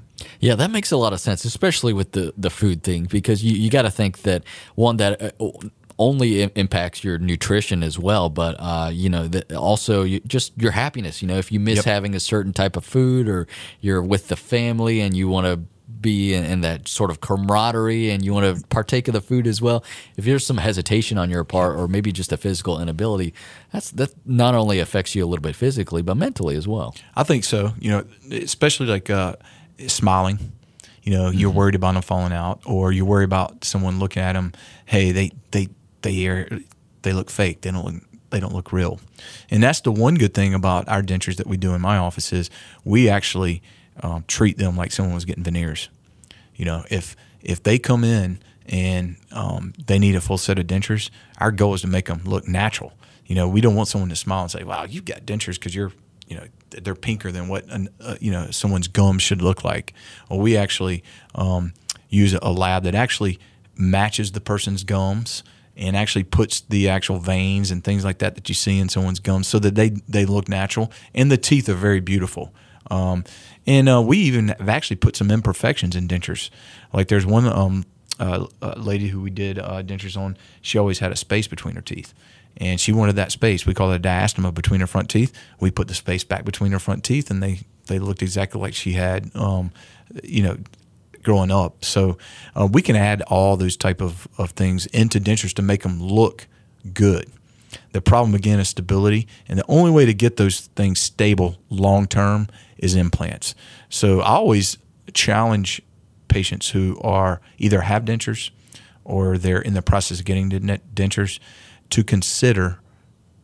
Yeah, 0.40 0.54
that 0.54 0.70
makes 0.70 0.90
a 0.90 0.96
lot 0.96 1.12
of 1.12 1.20
sense, 1.20 1.44
especially 1.44 1.92
with 1.92 2.12
the 2.12 2.32
the 2.36 2.50
food 2.50 2.82
thing, 2.82 3.04
because 3.04 3.44
you, 3.44 3.56
you 3.56 3.70
got 3.70 3.82
to 3.82 3.90
think 3.90 4.22
that 4.22 4.44
one 4.74 4.96
that 4.98 5.20
uh, 5.40 5.50
only 5.98 6.42
impacts 6.42 7.04
your 7.04 7.18
nutrition 7.18 7.82
as 7.82 7.98
well, 7.98 8.28
but 8.28 8.56
uh, 8.58 8.90
you 8.92 9.08
know 9.08 9.28
that 9.28 9.52
also 9.52 10.02
you, 10.02 10.20
just 10.20 10.52
your 10.60 10.72
happiness. 10.72 11.22
You 11.22 11.28
know, 11.28 11.38
if 11.38 11.52
you 11.52 11.60
miss 11.60 11.76
yep. 11.76 11.84
having 11.84 12.14
a 12.14 12.20
certain 12.20 12.52
type 12.52 12.76
of 12.76 12.84
food, 12.84 13.28
or 13.28 13.46
you're 13.80 14.02
with 14.02 14.28
the 14.28 14.36
family 14.36 15.00
and 15.00 15.16
you 15.16 15.28
want 15.28 15.46
to 15.46 15.60
be 16.00 16.34
in, 16.34 16.44
in, 16.44 16.60
that 16.62 16.88
sort 16.88 17.10
of 17.10 17.20
camaraderie 17.20 18.10
and 18.10 18.24
you 18.24 18.32
want 18.32 18.56
to 18.56 18.66
partake 18.68 19.06
of 19.06 19.14
the 19.14 19.20
food 19.20 19.46
as 19.46 19.62
well. 19.62 19.84
If 20.16 20.24
there's 20.24 20.44
some 20.44 20.56
hesitation 20.56 21.18
on 21.18 21.30
your 21.30 21.44
part, 21.44 21.78
or 21.78 21.86
maybe 21.86 22.10
just 22.10 22.32
a 22.32 22.36
physical 22.36 22.80
inability, 22.80 23.34
that's 23.72 23.90
that 23.92 24.10
not 24.26 24.54
only 24.54 24.80
affects 24.80 25.14
you 25.14 25.24
a 25.24 25.26
little 25.26 25.42
bit 25.42 25.54
physically, 25.54 26.02
but 26.02 26.16
mentally 26.16 26.56
as 26.56 26.66
well. 26.66 26.96
I 27.14 27.22
think 27.22 27.44
so. 27.44 27.74
You 27.78 27.90
know, 27.90 28.04
especially 28.30 28.86
like. 28.86 29.10
Uh, 29.10 29.36
smiling. 29.88 30.52
You 31.02 31.12
know, 31.12 31.24
mm-hmm. 31.24 31.38
you're 31.38 31.50
worried 31.50 31.74
about 31.74 31.94
them 31.94 32.02
falling 32.02 32.32
out, 32.32 32.60
or 32.64 32.92
you're 32.92 33.04
worried 33.04 33.24
about 33.24 33.64
someone 33.64 33.98
looking 33.98 34.22
at 34.22 34.34
them. 34.34 34.52
Hey, 34.86 35.10
they 35.10 35.32
they 35.50 35.68
they 36.02 36.26
are, 36.26 36.48
they 37.02 37.12
look 37.12 37.30
fake. 37.30 37.62
They 37.62 37.70
don't 37.70 37.84
look 37.84 38.02
they 38.30 38.40
don't 38.40 38.54
look 38.54 38.72
real. 38.72 38.98
And 39.50 39.62
that's 39.62 39.80
the 39.80 39.92
one 39.92 40.16
good 40.16 40.34
thing 40.34 40.54
about 40.54 40.88
our 40.88 41.02
dentures 41.02 41.36
that 41.36 41.46
we 41.46 41.56
do 41.56 41.74
in 41.74 41.80
my 41.80 41.98
office 41.98 42.32
is 42.32 42.50
we 42.84 43.08
actually 43.08 43.62
um, 44.02 44.24
treat 44.26 44.58
them 44.58 44.76
like 44.76 44.90
someone 44.90 45.14
was 45.14 45.24
getting 45.24 45.44
veneers. 45.44 45.88
You 46.56 46.64
know, 46.64 46.84
if 46.90 47.14
if 47.42 47.62
they 47.62 47.78
come 47.78 48.02
in 48.04 48.40
and 48.66 49.16
um, 49.30 49.74
they 49.86 49.98
need 49.98 50.16
a 50.16 50.20
full 50.20 50.38
set 50.38 50.58
of 50.58 50.66
dentures, 50.66 51.10
our 51.38 51.52
goal 51.52 51.74
is 51.74 51.82
to 51.82 51.86
make 51.86 52.06
them 52.06 52.22
look 52.24 52.48
natural. 52.48 52.92
You 53.26 53.36
know, 53.36 53.48
we 53.48 53.60
don't 53.60 53.74
want 53.74 53.88
someone 53.88 54.10
to 54.10 54.16
smile 54.16 54.42
and 54.42 54.50
say, 54.50 54.64
"Wow, 54.64 54.84
you've 54.84 55.04
got 55.04 55.24
dentures 55.24 55.54
because 55.54 55.74
you're 55.74 55.92
you 56.32 56.38
know 56.38 56.46
they're 56.70 56.94
pinker 56.94 57.30
than 57.30 57.48
what 57.48 57.66
uh, 58.00 58.16
you 58.18 58.32
know 58.32 58.50
someone's 58.50 58.88
gum 58.88 59.18
should 59.18 59.42
look 59.42 59.64
like. 59.64 59.92
Well, 60.30 60.40
we 60.40 60.56
actually 60.56 61.04
um, 61.34 61.74
use 62.08 62.32
a 62.40 62.50
lab 62.50 62.84
that 62.84 62.94
actually 62.94 63.38
matches 63.76 64.32
the 64.32 64.40
person's 64.40 64.82
gums 64.82 65.44
and 65.76 65.94
actually 65.94 66.24
puts 66.24 66.62
the 66.62 66.88
actual 66.88 67.18
veins 67.18 67.70
and 67.70 67.84
things 67.84 68.02
like 68.02 68.18
that 68.18 68.34
that 68.34 68.48
you 68.48 68.54
see 68.54 68.78
in 68.78 68.88
someone's 68.88 69.20
gums 69.20 69.46
so 69.46 69.58
that 69.58 69.74
they 69.74 69.90
they 70.08 70.24
look 70.24 70.48
natural 70.48 70.90
and 71.14 71.30
the 71.30 71.36
teeth 71.36 71.68
are 71.68 71.74
very 71.74 72.00
beautiful. 72.00 72.54
Um, 72.90 73.24
and 73.66 73.88
uh, 73.90 74.00
we 74.00 74.16
even 74.18 74.48
have 74.48 74.68
actually 74.70 74.96
put 74.96 75.14
some 75.14 75.30
imperfections 75.30 75.94
in 75.94 76.08
dentures. 76.08 76.48
Like 76.94 77.08
there's 77.08 77.26
one 77.26 77.46
um, 77.46 77.84
uh, 78.18 78.46
lady 78.76 79.08
who 79.08 79.20
we 79.20 79.30
did 79.30 79.58
uh, 79.58 79.82
dentures 79.82 80.16
on. 80.16 80.38
She 80.62 80.78
always 80.78 80.98
had 81.00 81.12
a 81.12 81.16
space 81.16 81.46
between 81.46 81.74
her 81.74 81.82
teeth, 81.82 82.14
and 82.56 82.80
she 82.80 82.92
wanted 82.92 83.16
that 83.16 83.32
space. 83.32 83.66
We 83.66 83.74
call 83.74 83.92
it 83.92 83.96
a 83.96 84.00
diastema 84.00 84.54
between 84.54 84.80
her 84.80 84.86
front 84.86 85.10
teeth. 85.10 85.32
We 85.60 85.70
put 85.70 85.88
the 85.88 85.94
space 85.94 86.24
back 86.24 86.44
between 86.44 86.72
her 86.72 86.78
front 86.78 87.04
teeth, 87.04 87.30
and 87.30 87.42
they 87.42 87.60
they 87.86 87.98
looked 87.98 88.22
exactly 88.22 88.60
like 88.60 88.74
she 88.74 88.92
had, 88.92 89.30
um, 89.34 89.72
you 90.22 90.42
know, 90.42 90.58
growing 91.22 91.50
up. 91.50 91.84
So 91.84 92.18
uh, 92.54 92.68
we 92.70 92.82
can 92.82 92.96
add 92.96 93.22
all 93.22 93.56
those 93.56 93.76
type 93.76 94.00
of, 94.00 94.28
of 94.38 94.50
things 94.50 94.86
into 94.86 95.20
dentures 95.20 95.52
to 95.54 95.62
make 95.62 95.82
them 95.82 96.00
look 96.00 96.46
good. 96.92 97.30
The 97.92 98.00
problem 98.00 98.34
again 98.34 98.60
is 98.60 98.68
stability, 98.68 99.26
and 99.48 99.58
the 99.58 99.64
only 99.68 99.90
way 99.90 100.04
to 100.04 100.14
get 100.14 100.36
those 100.36 100.60
things 100.76 101.00
stable 101.00 101.58
long 101.70 102.06
term 102.06 102.48
is 102.76 102.94
implants. 102.94 103.54
So 103.88 104.20
I 104.20 104.34
always 104.34 104.78
challenge 105.14 105.80
patients 106.28 106.70
who 106.70 106.98
are 107.02 107.40
either 107.58 107.82
have 107.82 108.04
dentures 108.04 108.50
or 109.04 109.38
they're 109.38 109.60
in 109.60 109.74
the 109.74 109.82
process 109.82 110.20
of 110.20 110.24
getting 110.24 110.50
dentures 110.50 111.38
to 111.92 112.02
consider 112.02 112.80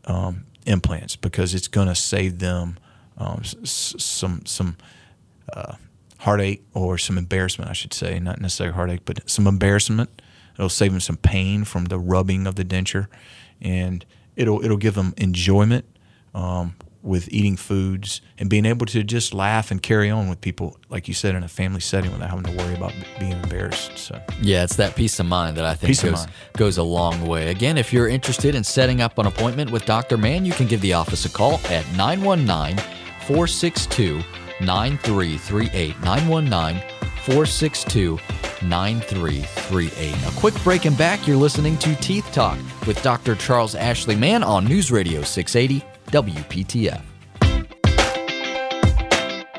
um, 0.06 0.44
implants 0.64 1.16
because 1.16 1.54
it's 1.54 1.68
going 1.68 1.86
to 1.86 1.94
save 1.94 2.38
them 2.38 2.78
um, 3.18 3.42
some 3.44 4.46
some 4.46 4.76
uh, 5.52 5.74
heartache 6.20 6.64
or 6.72 6.96
some 6.98 7.18
embarrassment, 7.18 7.70
I 7.70 7.74
should 7.74 7.92
say, 7.92 8.18
not 8.18 8.40
necessarily 8.40 8.74
heartache, 8.74 9.02
but 9.04 9.28
some 9.28 9.46
embarrassment. 9.46 10.22
It'll 10.54 10.68
save 10.70 10.92
them 10.92 11.00
some 11.00 11.18
pain 11.18 11.64
from 11.64 11.86
the 11.86 11.98
rubbing 11.98 12.46
of 12.46 12.54
the 12.54 12.64
denture, 12.64 13.08
and 13.60 14.04
it'll 14.34 14.64
it'll 14.64 14.78
give 14.78 14.94
them 14.94 15.12
enjoyment 15.18 15.84
um, 16.34 16.74
with 17.02 17.28
eating 17.32 17.56
foods 17.56 18.20
and 18.38 18.50
being 18.50 18.64
able 18.64 18.86
to 18.86 19.02
just 19.02 19.32
laugh 19.32 19.70
and 19.70 19.82
carry 19.82 20.10
on 20.10 20.28
with 20.28 20.40
people, 20.40 20.78
like 20.88 21.08
you 21.08 21.14
said, 21.14 21.34
in 21.34 21.42
a 21.42 21.48
family 21.48 21.80
setting 21.80 22.10
without 22.12 22.30
having 22.30 22.44
to 22.44 22.52
worry 22.62 22.74
about 22.74 22.92
being 23.18 23.32
embarrassed. 23.32 23.96
So 23.98 24.20
yeah, 24.42 24.64
it's 24.64 24.76
that 24.76 24.96
peace 24.96 25.18
of 25.20 25.26
mind 25.26 25.56
that 25.56 25.64
I 25.64 25.74
think 25.74 26.00
goes 26.00 26.26
goes 26.56 26.78
a 26.78 26.82
long 26.82 27.26
way. 27.26 27.50
Again, 27.50 27.78
if 27.78 27.92
you're 27.92 28.08
interested 28.08 28.54
in 28.54 28.64
setting 28.64 29.00
up 29.00 29.18
an 29.18 29.26
appointment 29.26 29.70
with 29.70 29.86
Dr. 29.86 30.16
Mann, 30.16 30.44
you 30.44 30.52
can 30.52 30.66
give 30.66 30.80
the 30.80 30.94
office 30.94 31.24
a 31.24 31.30
call 31.30 31.54
at 31.66 31.86
919 31.96 32.78
462 33.26 34.22
9338. 34.60 36.00
919 36.00 36.82
462 37.24 38.18
9338. 38.62 40.14
A 40.26 40.40
quick 40.40 40.54
break 40.64 40.84
and 40.84 40.98
back. 40.98 41.26
You're 41.28 41.36
listening 41.36 41.78
to 41.78 41.94
Teeth 41.96 42.28
Talk 42.32 42.58
with 42.86 43.00
Dr. 43.02 43.36
Charles 43.36 43.74
Ashley 43.74 44.16
Mann 44.16 44.42
on 44.42 44.64
News 44.64 44.90
Radio 44.90 45.22
680 45.22 45.97
WPTF. 46.10 47.02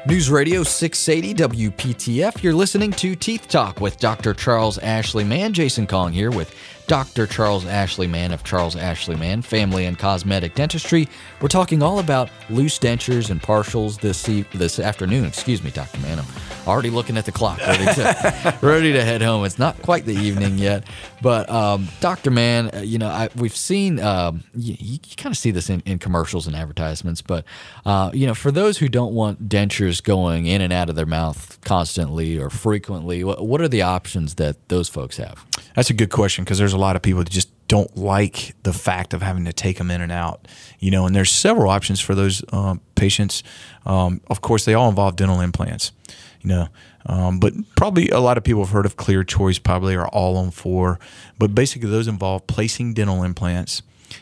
News 0.07 0.31
Radio 0.31 0.63
680 0.63 1.69
WPTF. 1.69 2.41
You're 2.41 2.53
listening 2.53 2.91
to 2.93 3.15
Teeth 3.15 3.47
Talk 3.47 3.79
with 3.79 3.99
Dr. 3.99 4.33
Charles 4.33 4.79
Ashley 4.79 5.23
Mann. 5.23 5.53
Jason 5.53 5.85
Kong 5.85 6.11
here 6.11 6.31
with 6.31 6.55
Dr. 6.87 7.27
Charles 7.27 7.67
Ashley 7.67 8.07
Mann 8.07 8.31
of 8.31 8.43
Charles 8.43 8.75
Ashley 8.75 9.15
Mann 9.15 9.43
Family 9.43 9.85
and 9.85 9.99
Cosmetic 9.99 10.55
Dentistry. 10.55 11.07
We're 11.41 11.49
talking 11.49 11.83
all 11.83 11.99
about 11.99 12.31
loose 12.49 12.79
dentures 12.79 13.29
and 13.29 13.39
partials 13.39 13.99
this 13.99 14.27
e- 14.27 14.45
this 14.55 14.79
afternoon. 14.79 15.25
Excuse 15.25 15.61
me, 15.63 15.69
Dr. 15.69 15.99
Mann. 15.99 16.17
I'm 16.17 16.25
already 16.67 16.89
looking 16.89 17.17
at 17.17 17.25
the 17.25 17.31
clock, 17.31 17.59
ready 17.59 17.85
to 17.85 18.57
ready 18.61 18.93
to 18.93 19.03
head 19.03 19.21
home. 19.21 19.45
It's 19.45 19.59
not 19.59 19.81
quite 19.81 20.05
the 20.05 20.15
evening 20.15 20.57
yet, 20.57 20.85
but 21.21 21.49
um, 21.49 21.87
Dr. 21.99 22.31
Mann, 22.31 22.69
uh, 22.73 22.79
you 22.79 22.97
know, 22.97 23.07
I, 23.07 23.29
we've 23.35 23.55
seen 23.55 23.99
um, 23.99 24.43
you, 24.55 24.75
you 24.79 24.99
kind 25.17 25.33
of 25.33 25.37
see 25.37 25.51
this 25.51 25.69
in, 25.69 25.81
in, 25.85 25.99
commercials 25.99 26.47
and 26.47 26.55
advertisements, 26.55 27.21
but 27.21 27.45
uh, 27.85 28.11
you 28.13 28.27
know, 28.27 28.33
for 28.33 28.51
those 28.51 28.77
who 28.77 28.87
don't 28.87 29.13
want 29.13 29.49
dentures 29.49 30.03
going 30.03 30.45
in 30.45 30.61
and 30.61 30.71
out 30.73 30.89
of 30.89 30.95
their 30.95 31.05
mouth 31.05 31.59
constantly 31.61 32.37
or 32.37 32.49
frequently, 32.49 33.23
what, 33.23 33.45
what 33.45 33.61
are 33.61 33.67
the 33.67 33.81
options 33.81 34.35
that 34.35 34.69
those 34.69 34.89
folks 34.89 35.17
have? 35.17 35.45
That's 35.75 35.89
a 35.89 35.93
good 35.93 36.09
question 36.09 36.43
because 36.43 36.57
there's 36.57 36.73
a 36.73 36.77
lot 36.77 36.95
of 36.95 37.01
people 37.01 37.23
that 37.23 37.29
just 37.29 37.49
don't 37.69 37.95
like 37.95 38.55
the 38.63 38.73
fact 38.73 39.13
of 39.13 39.21
having 39.21 39.45
to 39.45 39.53
take 39.53 39.77
them 39.77 39.89
in 39.91 40.01
and 40.01 40.11
out. 40.11 40.47
You 40.79 40.91
know, 40.91 41.05
and 41.05 41.15
there's 41.15 41.31
several 41.31 41.71
options 41.71 42.01
for 42.01 42.15
those 42.15 42.43
um, 42.51 42.81
patients. 42.95 43.43
Um, 43.85 44.19
of 44.27 44.41
course, 44.41 44.65
they 44.65 44.73
all 44.73 44.89
involve 44.89 45.15
dental 45.15 45.39
implants. 45.39 45.93
You 46.41 46.49
know, 46.49 46.67
um, 47.05 47.39
but 47.39 47.53
probably 47.75 48.09
a 48.09 48.19
lot 48.19 48.37
of 48.37 48.45
people 48.45 48.63
have 48.63 48.71
heard 48.71 48.85
of 48.85 48.95
Clear 48.95 49.25
Choice, 49.25 49.59
probably 49.59 49.95
are 49.95 50.07
all 50.07 50.37
on 50.37 50.51
four. 50.51 50.99
But 51.37 51.53
basically, 51.53 51.89
those 51.89 52.07
involve 52.07 52.47
placing 52.47 52.93
dental 52.93 53.23
implants 53.23 53.81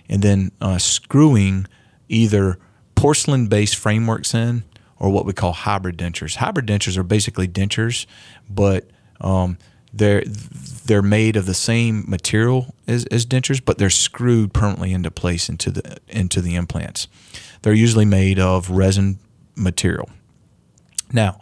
and 0.10 0.22
then 0.24 0.52
uh, 0.60 0.80
screwing 0.80 1.68
either 2.10 2.58
porcelain-based 2.96 3.76
frameworks 3.76 4.34
in 4.34 4.64
or 5.00 5.12
what 5.12 5.26
we 5.26 5.34
call 5.34 5.54
hybrid 5.54 5.98
dentures. 5.98 6.38
Hybrid 6.38 6.66
dentures 6.66 6.98
are 6.98 7.04
basically 7.04 7.48
dentures, 7.48 8.08
but 8.50 8.90
um, 9.22 9.58
they're 9.94 10.24
they're 10.26 11.02
made 11.02 11.36
of 11.36 11.46
the 11.46 11.54
same 11.54 12.04
material 12.08 12.74
as, 12.88 13.06
as 13.06 13.26
dentures, 13.26 13.62
but 13.64 13.78
they're 13.78 13.90
screwed 13.90 14.54
permanently 14.54 14.94
into 14.94 15.12
place 15.12 15.50
into 15.50 15.72
the 15.72 15.98
into 16.08 16.42
the 16.42 16.56
implants. 16.56 17.08
They're 17.62 17.74
usually 17.74 18.06
made 18.06 18.40
of 18.40 18.70
resin 18.70 19.20
material. 19.56 20.10
Now, 21.12 21.40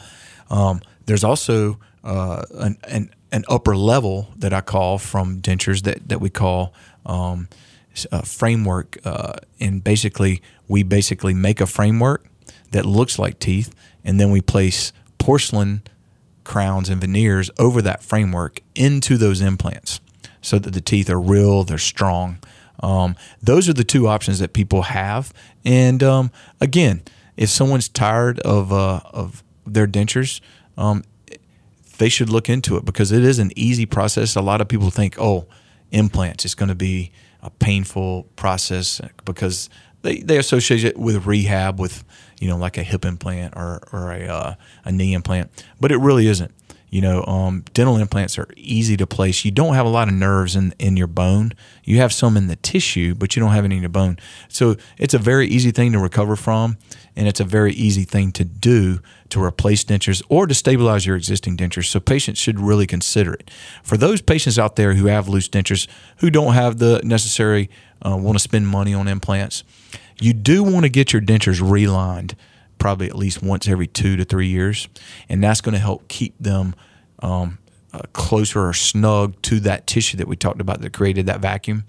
um, 0.49 0.81
there's 1.05 1.23
also 1.23 1.79
uh, 2.03 2.43
an, 2.55 2.77
an, 2.87 3.09
an 3.31 3.45
upper 3.47 3.75
level 3.75 4.29
that 4.37 4.53
I 4.53 4.61
call 4.61 4.97
from 4.97 5.41
dentures 5.41 5.83
that 5.83 6.07
that 6.09 6.21
we 6.21 6.29
call 6.29 6.73
um, 7.05 7.47
framework, 8.23 8.97
uh, 9.05 9.33
and 9.59 9.83
basically 9.83 10.41
we 10.67 10.83
basically 10.83 11.33
make 11.33 11.61
a 11.61 11.67
framework 11.67 12.25
that 12.71 12.85
looks 12.85 13.17
like 13.17 13.39
teeth, 13.39 13.73
and 14.03 14.19
then 14.19 14.31
we 14.31 14.41
place 14.41 14.91
porcelain 15.17 15.81
crowns 16.43 16.89
and 16.89 17.01
veneers 17.01 17.49
over 17.57 17.81
that 17.81 18.03
framework 18.03 18.61
into 18.75 19.17
those 19.17 19.41
implants 19.41 19.99
so 20.41 20.59
that 20.59 20.71
the 20.71 20.81
teeth 20.81 21.09
are 21.09 21.19
real, 21.19 21.63
they're 21.63 21.77
strong. 21.77 22.37
Um, 22.81 23.15
those 23.41 23.67
are 23.67 23.73
the 23.73 23.83
two 23.83 24.07
options 24.07 24.39
that 24.39 24.53
people 24.53 24.83
have. 24.83 25.33
And 25.65 26.03
um, 26.03 26.31
again, 26.61 27.01
if 27.35 27.49
someone's 27.49 27.89
tired 27.89 28.39
of, 28.41 28.71
uh, 28.71 29.01
of 29.11 29.43
their 29.65 29.87
dentures, 29.87 30.41
um, 30.77 31.03
they 31.97 32.09
should 32.09 32.29
look 32.29 32.49
into 32.49 32.77
it 32.77 32.85
because 32.85 33.11
it 33.11 33.23
is 33.23 33.39
an 33.39 33.51
easy 33.55 33.85
process. 33.85 34.35
A 34.35 34.41
lot 34.41 34.61
of 34.61 34.67
people 34.67 34.89
think, 34.89 35.15
oh, 35.19 35.47
implants, 35.91 36.45
it's 36.45 36.55
going 36.55 36.69
to 36.69 36.75
be 36.75 37.11
a 37.41 37.49
painful 37.49 38.23
process 38.35 38.99
because 39.23 39.69
they, 40.01 40.17
they 40.17 40.37
associate 40.37 40.83
it 40.83 40.97
with 40.97 41.25
rehab, 41.25 41.79
with 41.79 42.03
you 42.39 42.47
know 42.47 42.57
like 42.57 42.77
a 42.77 42.83
hip 42.83 43.05
implant 43.05 43.55
or 43.55 43.81
or 43.91 44.11
a 44.11 44.27
uh, 44.27 44.55
a 44.83 44.91
knee 44.91 45.13
implant, 45.13 45.51
but 45.79 45.91
it 45.91 45.97
really 45.97 46.27
isn't. 46.27 46.51
You 46.89 47.01
know, 47.01 47.25
um, 47.25 47.65
dental 47.73 47.97
implants 47.97 48.37
are 48.37 48.47
easy 48.55 48.95
to 48.97 49.07
place. 49.07 49.43
You 49.43 49.51
don't 49.51 49.73
have 49.73 49.85
a 49.85 49.89
lot 49.89 50.07
of 50.07 50.13
nerves 50.13 50.55
in 50.55 50.73
in 50.79 50.95
your 50.95 51.07
bone. 51.07 51.53
You 51.83 51.97
have 51.97 52.13
some 52.13 52.37
in 52.37 52.47
the 52.47 52.55
tissue, 52.55 53.15
but 53.15 53.35
you 53.35 53.41
don't 53.41 53.51
have 53.51 53.65
any 53.65 53.75
in 53.75 53.81
your 53.81 53.89
bone. 53.89 54.17
So 54.47 54.75
it's 54.97 55.13
a 55.13 55.19
very 55.19 55.47
easy 55.47 55.71
thing 55.71 55.91
to 55.93 55.99
recover 55.99 56.35
from, 56.35 56.77
and 57.15 57.27
it's 57.27 57.39
a 57.39 57.43
very 57.43 57.73
easy 57.73 58.03
thing 58.03 58.31
to 58.33 58.45
do 58.45 58.99
to 59.35 59.43
replace 59.43 59.83
dentures 59.83 60.23
or 60.29 60.47
to 60.47 60.53
stabilize 60.53 61.05
your 61.05 61.15
existing 61.15 61.57
dentures. 61.57 61.85
So 61.85 61.99
patients 61.99 62.39
should 62.39 62.59
really 62.59 62.87
consider 62.87 63.33
it. 63.33 63.51
For 63.83 63.97
those 63.97 64.21
patients 64.21 64.57
out 64.57 64.77
there 64.77 64.93
who 64.93 65.07
have 65.07 65.27
loose 65.27 65.49
dentures, 65.49 65.87
who 66.17 66.29
don't 66.29 66.53
have 66.53 66.77
the 66.77 67.01
necessary 67.03 67.69
uh, 68.01 68.15
want 68.15 68.37
to 68.37 68.41
spend 68.41 68.67
money 68.67 68.93
on 68.93 69.07
implants, 69.07 69.63
you 70.21 70.31
do 70.33 70.63
want 70.63 70.83
to 70.83 70.89
get 70.89 71.11
your 71.11 71.21
dentures 71.21 71.61
relined 71.61 72.35
probably 72.77 73.07
at 73.07 73.15
least 73.15 73.43
once 73.43 73.67
every 73.67 73.87
two 73.87 74.15
to 74.15 74.23
three 74.23 74.47
years, 74.47 74.87
and 75.27 75.43
that's 75.43 75.59
going 75.61 75.73
to 75.73 75.79
help 75.79 76.07
keep 76.07 76.33
them 76.39 76.75
um, 77.19 77.57
uh, 77.93 77.99
closer 78.13 78.67
or 78.67 78.73
snug 78.73 79.41
to 79.41 79.59
that 79.59 79.87
tissue 79.87 80.17
that 80.17 80.27
we 80.27 80.35
talked 80.35 80.61
about 80.61 80.81
that 80.81 80.93
created 80.93 81.25
that 81.25 81.39
vacuum 81.39 81.83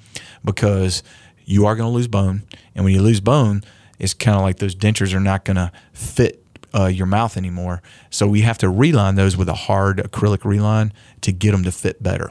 because 0.45 1.03
you 1.45 1.67
are 1.67 1.77
going 1.77 1.89
to 1.89 1.95
lose 1.95 2.09
bone. 2.09 2.43
And 2.75 2.85
when 2.85 2.95
you 2.95 3.03
lose 3.03 3.21
bone, 3.21 3.63
it's 3.99 4.15
kind 4.15 4.37
of 4.37 4.43
like 4.43 4.57
those 4.57 4.75
dentures 4.75 5.15
are 5.15 5.21
not 5.21 5.45
going 5.45 5.57
to 5.57 5.71
fit 5.93 6.46
uh, 6.77 6.87
your 6.87 7.07
mouth 7.07 7.37
anymore. 7.37 7.83
So 8.11 8.27
we 8.27 8.43
have 8.43 8.59
to 8.59 8.69
reline 8.69 9.15
those 9.15 9.37
with 9.37 9.49
a 9.49 9.55
hard 9.55 9.99
acrylic 9.99 10.45
reline 10.45 10.93
to 11.23 11.33
get 11.33 11.53
them 11.53 11.65
to 11.65 11.73
fit 11.73 12.03
better. 12.03 12.31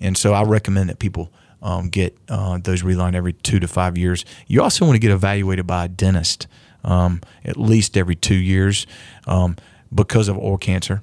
And 0.00 0.16
so 0.16 0.34
I 0.34 0.42
recommend 0.42 0.90
that 0.90 0.98
people 0.98 1.32
um, 1.62 1.88
get 1.88 2.16
uh, 2.28 2.58
those 2.62 2.82
relined 2.82 3.16
every 3.16 3.32
two 3.32 3.58
to 3.60 3.68
five 3.68 3.96
years. 3.96 4.24
You 4.46 4.62
also 4.62 4.84
want 4.84 4.96
to 4.96 5.00
get 5.00 5.10
evaluated 5.10 5.66
by 5.66 5.86
a 5.86 5.88
dentist 5.88 6.46
um, 6.84 7.20
at 7.44 7.56
least 7.56 7.96
every 7.96 8.14
two 8.14 8.36
years 8.36 8.86
um, 9.26 9.56
because 9.92 10.28
of 10.28 10.38
oral 10.38 10.58
cancer 10.58 11.02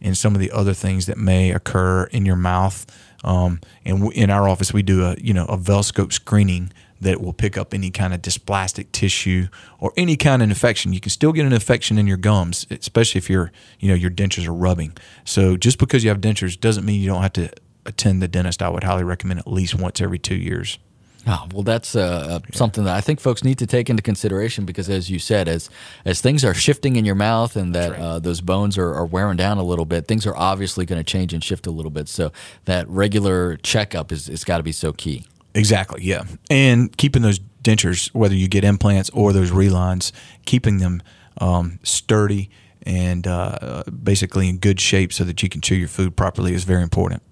and 0.00 0.16
some 0.16 0.34
of 0.34 0.40
the 0.40 0.50
other 0.52 0.74
things 0.74 1.06
that 1.06 1.18
may 1.18 1.50
occur 1.50 2.04
in 2.04 2.24
your 2.24 2.36
mouth. 2.36 2.86
Um, 3.24 3.60
and 3.84 4.12
in 4.12 4.30
our 4.30 4.48
office, 4.48 4.72
we 4.72 4.82
do 4.82 5.04
a 5.04 5.16
you 5.18 5.34
know 5.34 5.44
a 5.46 5.58
Velscope 5.58 6.12
screening 6.12 6.72
that 7.00 7.20
will 7.20 7.32
pick 7.32 7.56
up 7.56 7.72
any 7.72 7.90
kind 7.90 8.12
of 8.12 8.22
dysplastic 8.22 8.92
tissue 8.92 9.48
or 9.78 9.92
any 9.96 10.16
kind 10.16 10.42
of 10.42 10.48
infection. 10.48 10.92
You 10.92 11.00
can 11.00 11.10
still 11.10 11.32
get 11.32 11.46
an 11.46 11.52
infection 11.52 11.98
in 11.98 12.06
your 12.06 12.16
gums, 12.16 12.66
especially 12.70 13.18
if 13.18 13.30
your 13.30 13.52
you 13.78 13.88
know 13.88 13.94
your 13.94 14.10
dentures 14.10 14.46
are 14.46 14.54
rubbing. 14.54 14.96
So 15.24 15.56
just 15.56 15.78
because 15.78 16.04
you 16.04 16.10
have 16.10 16.20
dentures 16.20 16.58
doesn't 16.58 16.84
mean 16.84 17.00
you 17.00 17.08
don't 17.08 17.22
have 17.22 17.32
to 17.34 17.50
attend 17.86 18.22
the 18.22 18.28
dentist. 18.28 18.62
I 18.62 18.68
would 18.68 18.84
highly 18.84 19.04
recommend 19.04 19.40
at 19.40 19.46
least 19.46 19.74
once 19.74 20.00
every 20.00 20.18
two 20.18 20.36
years. 20.36 20.78
Oh, 21.26 21.46
well, 21.52 21.62
that's 21.62 21.94
uh, 21.94 22.40
something 22.52 22.84
that 22.84 22.96
I 22.96 23.00
think 23.00 23.20
folks 23.20 23.44
need 23.44 23.58
to 23.58 23.66
take 23.66 23.90
into 23.90 24.02
consideration 24.02 24.64
because, 24.64 24.88
as 24.88 25.10
you 25.10 25.18
said, 25.18 25.46
as 25.46 25.68
as 26.04 26.20
things 26.20 26.44
are 26.44 26.54
shifting 26.54 26.96
in 26.96 27.04
your 27.04 27.16
mouth 27.16 27.56
and 27.56 27.74
that 27.74 27.90
right. 27.90 28.00
uh, 28.00 28.18
those 28.18 28.40
bones 28.40 28.78
are, 28.78 28.94
are, 28.94 29.04
wearing 29.04 29.36
down 29.36 29.58
a 29.58 29.62
little 29.62 29.84
bit, 29.84 30.06
things 30.06 30.26
are 30.26 30.36
obviously 30.36 30.86
going 30.86 30.98
to 30.98 31.04
change 31.04 31.34
and 31.34 31.44
shift 31.44 31.66
a 31.66 31.70
little 31.70 31.90
bit. 31.90 32.08
So 32.08 32.32
that 32.64 32.88
regular 32.88 33.56
checkup 33.56 34.10
is, 34.10 34.28
is 34.28 34.44
got 34.44 34.58
to 34.58 34.62
be 34.62 34.72
so 34.72 34.92
key. 34.92 35.26
Exactly, 35.54 36.02
yeah. 36.02 36.24
And 36.50 36.96
keeping 36.96 37.22
those 37.22 37.40
dentures, 37.62 38.08
whether 38.14 38.34
you 38.34 38.48
get 38.48 38.64
implants 38.64 39.10
or 39.10 39.32
those 39.32 39.50
relines, 39.50 40.12
keeping 40.44 40.78
them 40.78 41.02
um, 41.38 41.78
sturdy 41.82 42.50
and 42.84 43.26
uh, 43.26 43.82
basically 44.02 44.48
in 44.48 44.58
good 44.58 44.80
shape 44.80 45.12
so 45.12 45.24
that 45.24 45.42
you 45.42 45.48
can 45.48 45.60
chew 45.60 45.74
your 45.74 45.88
food 45.88 46.16
properly 46.16 46.54
is 46.54 46.64
very 46.64 46.82
important. 46.82 47.22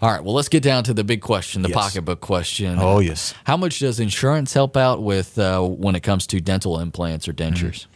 All 0.00 0.10
right, 0.10 0.22
well, 0.22 0.34
let's 0.34 0.48
get 0.48 0.62
down 0.62 0.84
to 0.84 0.94
the 0.94 1.04
big 1.04 1.20
question, 1.20 1.62
the 1.62 1.68
Yes. 1.68 1.76
pocketbook 1.76 2.20
question. 2.20 2.76
Oh, 2.78 3.00
yes. 3.00 3.34
How 3.44 3.56
much 3.56 3.80
does 3.80 3.98
insurance 3.98 4.52
help 4.52 4.76
out 4.76 5.02
with 5.02 5.38
uh, 5.38 5.60
when 5.62 5.96
it 5.96 6.02
comes 6.02 6.26
to 6.28 6.40
dental 6.40 6.78
implants 6.78 7.26
or 7.26 7.32
dentures? 7.32 7.86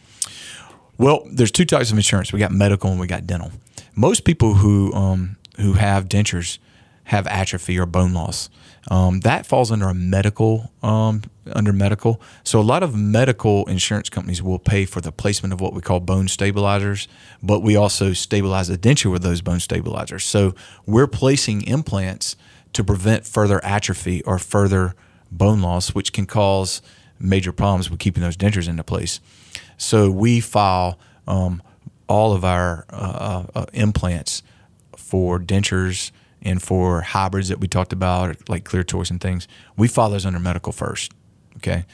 Well, 0.97 1.25
there's 1.31 1.51
two 1.51 1.65
types 1.65 1.91
of 1.91 1.97
insurance. 1.97 2.33
We 2.33 2.39
got 2.39 2.51
medical 2.51 2.91
and 2.91 2.99
we 2.99 3.07
got 3.07 3.25
dental. 3.25 3.51
Most 3.95 4.23
people 4.23 4.55
who 4.55 4.93
um, 4.93 5.37
who 5.57 5.73
have 5.73 6.07
dentures 6.09 6.59
have 7.05 7.27
atrophy 7.27 7.77
or 7.77 7.85
bone 7.85 8.13
loss. 8.13 8.49
Um, 8.89 9.19
that 9.21 9.45
falls 9.45 9.71
under 9.71 9.89
a 9.89 9.93
medical 9.93 10.71
um, 10.81 11.21
under 11.53 11.73
medical. 11.73 12.21
So 12.43 12.59
a 12.59 12.63
lot 12.63 12.83
of 12.83 12.95
medical 12.95 13.65
insurance 13.65 14.09
companies 14.09 14.41
will 14.41 14.59
pay 14.59 14.85
for 14.85 15.01
the 15.01 15.11
placement 15.11 15.53
of 15.53 15.61
what 15.61 15.73
we 15.73 15.81
call 15.81 15.99
bone 15.99 16.27
stabilizers, 16.27 17.07
but 17.43 17.61
we 17.61 17.75
also 17.75 18.13
stabilize 18.13 18.69
the 18.69 18.77
denture 18.77 19.11
with 19.11 19.21
those 19.21 19.41
bone 19.41 19.59
stabilizers. 19.59 20.23
So 20.23 20.55
we're 20.85 21.07
placing 21.07 21.63
implants 21.63 22.35
to 22.73 22.83
prevent 22.83 23.25
further 23.25 23.63
atrophy 23.63 24.23
or 24.23 24.39
further 24.39 24.95
bone 25.31 25.61
loss, 25.61 25.89
which 25.89 26.13
can 26.13 26.25
cause 26.25 26.81
major 27.19 27.51
problems 27.51 27.89
with 27.89 27.99
keeping 27.99 28.23
those 28.23 28.37
dentures 28.37 28.67
into 28.67 28.83
place. 28.83 29.19
So 29.77 30.09
we 30.09 30.39
file 30.39 30.97
um, 31.27 31.61
all 32.07 32.33
of 32.33 32.43
our 32.43 32.85
uh, 32.89 33.43
uh, 33.53 33.65
implants 33.73 34.43
for 34.95 35.39
dentures 35.39 36.11
and 36.41 36.61
for 36.61 37.01
hybrids 37.01 37.49
that 37.49 37.59
we 37.59 37.67
talked 37.67 37.93
about, 37.93 38.49
like 38.49 38.63
clear 38.63 38.83
choice 38.83 39.09
and 39.09 39.21
things. 39.21 39.47
We 39.77 39.87
file 39.87 40.09
those 40.09 40.25
under 40.25 40.39
medical 40.39 40.71
first. 40.71 41.13
Okay, 41.57 41.85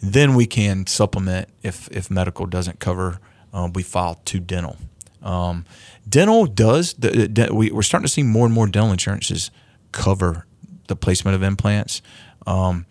then 0.00 0.34
we 0.34 0.46
can 0.46 0.86
supplement 0.86 1.48
if 1.62 1.88
if 1.90 2.10
medical 2.10 2.46
doesn't 2.46 2.80
cover. 2.80 3.18
Um, 3.52 3.72
we 3.72 3.82
file 3.82 4.20
to 4.26 4.40
dental. 4.40 4.76
Um, 5.22 5.64
dental 6.08 6.46
does. 6.46 6.94
The, 6.94 7.26
the, 7.26 7.54
we, 7.54 7.70
we're 7.70 7.82
starting 7.82 8.06
to 8.06 8.12
see 8.12 8.22
more 8.22 8.44
and 8.44 8.54
more 8.54 8.66
dental 8.66 8.92
insurances 8.92 9.50
cover 9.92 10.46
the 10.88 10.96
placement 10.96 11.34
of 11.34 11.42
implants. 11.42 12.02
Um, 12.46 12.86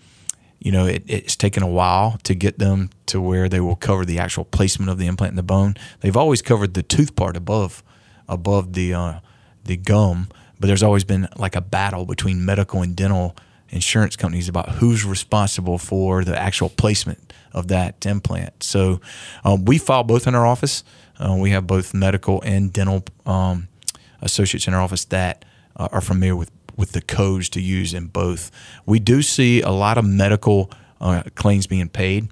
you 0.59 0.71
know, 0.71 0.85
it, 0.85 1.03
it's 1.05 1.35
taken 1.35 1.61
a 1.61 1.67
while 1.67 2.17
to 2.23 2.33
get 2.33 2.57
them 2.57 2.89
to 3.05 3.21
where 3.21 3.47
they 3.47 3.59
will 3.59 3.75
cover 3.75 4.03
the 4.03 4.17
actual 4.17 4.45
placement 4.45 4.89
of 4.89 4.97
the 4.97 5.05
implant 5.05 5.31
in 5.31 5.35
the 5.35 5.43
bone. 5.43 5.75
They've 5.99 6.17
always 6.17 6.41
covered 6.41 6.73
the 6.73 6.83
tooth 6.83 7.15
part 7.15 7.37
above, 7.37 7.83
above 8.27 8.73
the 8.73 8.93
uh, 8.93 9.19
the 9.63 9.77
gum, 9.77 10.29
but 10.59 10.67
there's 10.67 10.83
always 10.83 11.03
been 11.03 11.27
like 11.37 11.55
a 11.55 11.61
battle 11.61 12.05
between 12.05 12.45
medical 12.45 12.81
and 12.81 12.95
dental 12.95 13.35
insurance 13.69 14.15
companies 14.15 14.47
about 14.47 14.69
who's 14.69 15.03
responsible 15.03 15.77
for 15.77 16.23
the 16.23 16.37
actual 16.37 16.69
placement 16.69 17.33
of 17.51 17.67
that 17.69 18.05
implant. 18.05 18.63
So 18.63 19.01
um, 19.43 19.65
we 19.65 19.77
file 19.77 20.03
both 20.03 20.27
in 20.27 20.35
our 20.35 20.45
office. 20.45 20.83
Uh, 21.19 21.35
we 21.39 21.51
have 21.51 21.65
both 21.65 21.93
medical 21.93 22.41
and 22.41 22.71
dental 22.71 23.03
um, 23.25 23.67
associates 24.21 24.67
in 24.67 24.73
our 24.73 24.81
office 24.81 25.05
that 25.05 25.45
uh, 25.75 25.87
are 25.91 26.01
familiar 26.01 26.35
with 26.35 26.51
with 26.77 26.91
the 26.91 27.01
codes 27.01 27.47
to 27.47 27.61
use 27.61 27.93
in 27.93 28.07
both. 28.07 28.51
We 28.85 28.99
do 28.99 29.21
see 29.21 29.61
a 29.61 29.69
lot 29.69 29.97
of 29.97 30.03
medical 30.03 30.69
uh, 30.99 31.23
claims 31.35 31.67
being 31.67 31.87
paid. 31.87 32.27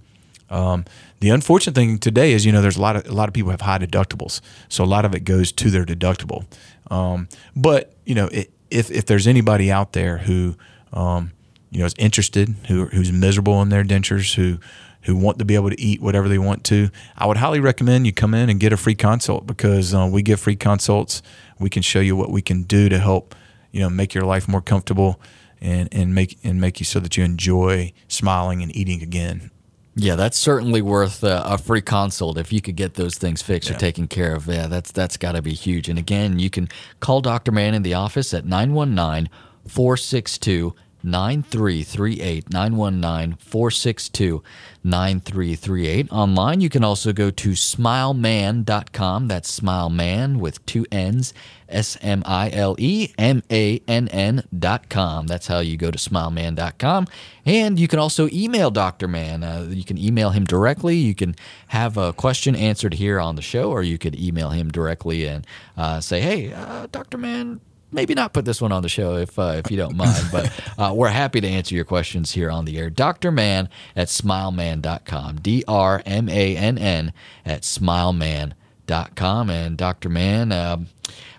Um, 0.50 0.84
the 1.24 1.30
unfortunate 1.30 1.74
thing 1.74 2.00
today 2.00 2.34
is, 2.34 2.46
you 2.46 2.52
know, 2.52 2.62
there's 2.62 2.76
a 2.76 2.82
lot 2.82 2.98
of 2.98 3.08
a 3.08 3.14
lot 3.14 3.30
of 3.30 3.34
people 3.34 3.52
have 3.52 3.62
high 3.62 3.78
deductibles, 3.78 4.42
so 4.68 4.84
a 4.84 4.86
lot 4.86 5.06
of 5.06 5.16
it 5.16 5.22
goes 5.22 5.54
to 5.54 5.70
their 5.70 5.86
deductible. 5.86 6.46
Um, 6.92 7.30
but 7.56 7.96
you 8.04 8.14
know, 8.14 8.28
it, 8.28 8.52
if 8.70 8.92
if 8.92 9.06
there's 9.06 9.26
anybody 9.26 9.72
out 9.72 9.94
there 9.94 10.18
who 10.18 10.58
um, 10.92 11.32
you 11.72 11.80
know 11.80 11.86
is 11.86 11.96
interested, 11.98 12.54
who 12.68 12.88
who's 12.88 13.14
miserable 13.14 13.62
in 13.62 13.70
their 13.70 13.86
dentures, 13.86 14.36
who 14.36 14.60
who 15.04 15.16
want 15.16 15.40
to 15.40 15.46
be 15.46 15.56
able 15.56 15.70
to 15.70 15.80
eat 15.80 16.02
whatever 16.02 16.28
they 16.28 16.38
want 16.38 16.66
to, 16.66 16.90
I 17.18 17.26
would 17.26 17.38
highly 17.38 17.62
recommend 17.62 18.06
you 18.06 18.12
come 18.12 18.34
in 18.34 18.50
and 18.50 18.60
get 18.60 18.74
a 18.74 18.78
free 18.78 18.96
consult 18.96 19.48
because 19.48 19.94
uh, 19.94 20.10
we 20.12 20.24
give 20.24 20.42
free 20.42 20.58
consults. 20.58 21.22
We 21.58 21.70
can 21.70 21.84
show 21.84 22.02
you 22.02 22.18
what 22.18 22.32
we 22.32 22.42
can 22.42 22.64
do 22.64 22.90
to 22.90 23.00
help 23.00 23.34
you 23.72 23.80
know 23.80 23.90
make 23.90 24.14
your 24.14 24.26
life 24.26 24.50
more 24.50 24.62
comfortable 24.62 25.22
and 25.62 25.88
and 25.94 26.14
make 26.14 26.38
and 26.44 26.60
make 26.60 26.82
you 26.82 26.86
so 26.86 27.00
that 27.00 27.16
you 27.16 27.24
enjoy 27.24 27.94
smiling 28.10 28.62
and 28.62 28.76
eating 28.76 29.02
again. 29.02 29.52
Yeah, 29.96 30.16
that's 30.16 30.38
certainly 30.38 30.82
worth 30.82 31.24
uh, 31.24 31.44
a 31.46 31.58
free 31.58 31.82
consult 31.82 32.38
if 32.40 32.52
you 32.52 32.62
could 32.62 32.76
get 32.76 32.96
those 32.96 33.16
things 33.16 33.44
fixed 33.44 33.70
or 33.70 33.76
taken 33.76 34.08
care 34.08 34.34
of. 34.36 34.48
Yeah, 34.48 34.66
that's 34.68 34.92
that's 34.92 35.18
got 35.18 35.34
to 35.34 35.42
be 35.42 35.54
huge. 35.54 35.88
And 35.88 36.00
again, 36.00 36.40
you 36.40 36.50
can 36.50 36.68
call 37.00 37.22
Dr. 37.22 37.52
Mann 37.52 37.76
in 37.76 37.84
the 37.84 37.94
office 37.94 38.34
at 38.34 38.46
919 38.46 39.30
462 39.68 40.74
9338. 41.04 42.50
919 42.50 43.38
462 43.38 44.44
9338. 44.84 46.12
Online, 46.12 46.62
you 46.62 46.70
can 46.70 46.84
also 46.84 47.14
go 47.14 47.30
to 47.30 47.50
smilemann.com. 47.52 49.28
That's 49.28 49.60
smilemann 49.60 50.38
with 50.38 50.66
two 50.66 50.86
N's, 50.92 51.34
S 51.70 51.98
M 52.02 52.24
I 52.26 52.50
L 52.52 52.76
E 52.80 53.14
M 53.18 53.44
A 53.52 53.82
N 53.88 54.08
N.com. 54.08 55.28
That's 55.28 55.48
how 55.48 55.60
you 55.60 55.78
go 55.78 55.92
to 55.92 55.98
smilemann.com. 55.98 57.08
And 57.46 57.80
you 57.80 57.88
can 57.88 58.00
also 58.00 58.30
email 58.32 58.72
Dr. 58.72 59.08
Mann. 59.08 59.44
Uh, 59.44 59.68
you 59.70 59.84
can 59.84 59.98
email 59.98 60.30
him 60.30 60.46
directly. 60.46 60.96
You 60.96 61.16
can 61.16 61.36
have 61.68 61.98
a 61.98 62.14
question 62.14 62.56
answered 62.56 62.94
here 62.96 63.20
on 63.20 63.36
the 63.36 63.42
show, 63.42 63.72
or 63.72 63.84
you 63.84 63.98
could 63.98 64.20
email 64.20 64.50
him 64.50 64.72
directly 64.72 65.26
and 65.26 65.46
uh, 65.78 66.00
say, 66.00 66.22
hey, 66.22 66.54
uh, 66.54 66.88
Dr. 66.92 67.18
Mann, 67.18 67.60
maybe 67.94 68.14
not 68.14 68.34
put 68.34 68.46
this 68.46 68.62
one 68.62 68.72
on 68.72 68.82
the 68.82 68.90
show 68.90 69.16
if 69.18 69.38
uh, 69.38 69.62
if 69.64 69.72
you 69.72 69.78
don't 69.78 69.96
mind, 69.96 70.28
but 70.32 70.52
uh, 70.78 70.94
we're 70.94 71.10
happy 71.10 71.40
to 71.42 71.48
answer 71.48 71.76
your 71.76 71.86
questions 71.86 72.32
here 72.32 72.50
on 72.50 72.66
the 72.66 72.78
air. 72.78 72.90
Dr. 72.90 73.32
Mann 73.32 73.70
at 73.96 74.08
smilemann.com. 74.08 75.38
D 75.38 75.64
R 75.68 76.02
M 76.06 76.30
A 76.30 76.58
N 76.58 76.78
N 76.78 77.14
at 77.46 77.62
smilemann.com. 77.62 79.50
And 79.50 79.78
Dr. 79.78 80.10
Mann, 80.10 80.52
um, 80.52 80.88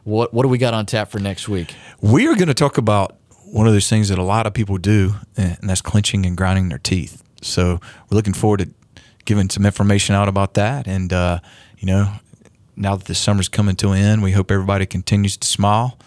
what, 0.04 0.32
what 0.32 0.42
do 0.42 0.48
we 0.48 0.58
got 0.58 0.74
on 0.74 0.86
tap 0.86 1.10
for 1.10 1.18
next 1.18 1.48
week? 1.48 1.74
We 2.00 2.26
are 2.28 2.34
going 2.34 2.48
to 2.48 2.54
talk 2.54 2.78
about 2.78 3.16
one 3.44 3.66
of 3.66 3.72
those 3.72 3.88
things 3.88 4.08
that 4.08 4.18
a 4.18 4.22
lot 4.22 4.46
of 4.46 4.54
people 4.54 4.78
do, 4.78 5.14
and 5.36 5.58
that's 5.62 5.80
clenching 5.80 6.26
and 6.26 6.36
grinding 6.36 6.68
their 6.68 6.78
teeth. 6.78 7.22
So 7.42 7.80
we're 8.10 8.16
looking 8.16 8.34
forward 8.34 8.60
to 8.60 8.70
giving 9.24 9.48
some 9.48 9.64
information 9.64 10.14
out 10.14 10.28
about 10.28 10.54
that. 10.54 10.86
And, 10.86 11.12
uh, 11.12 11.40
you 11.78 11.86
know, 11.86 12.12
now 12.76 12.96
that 12.96 13.06
the 13.06 13.14
summer's 13.14 13.48
coming 13.48 13.76
to 13.76 13.90
an 13.90 13.98
end, 13.98 14.22
we 14.22 14.32
hope 14.32 14.50
everybody 14.50 14.86
continues 14.86 15.36
to 15.36 15.46
smile. 15.46 15.98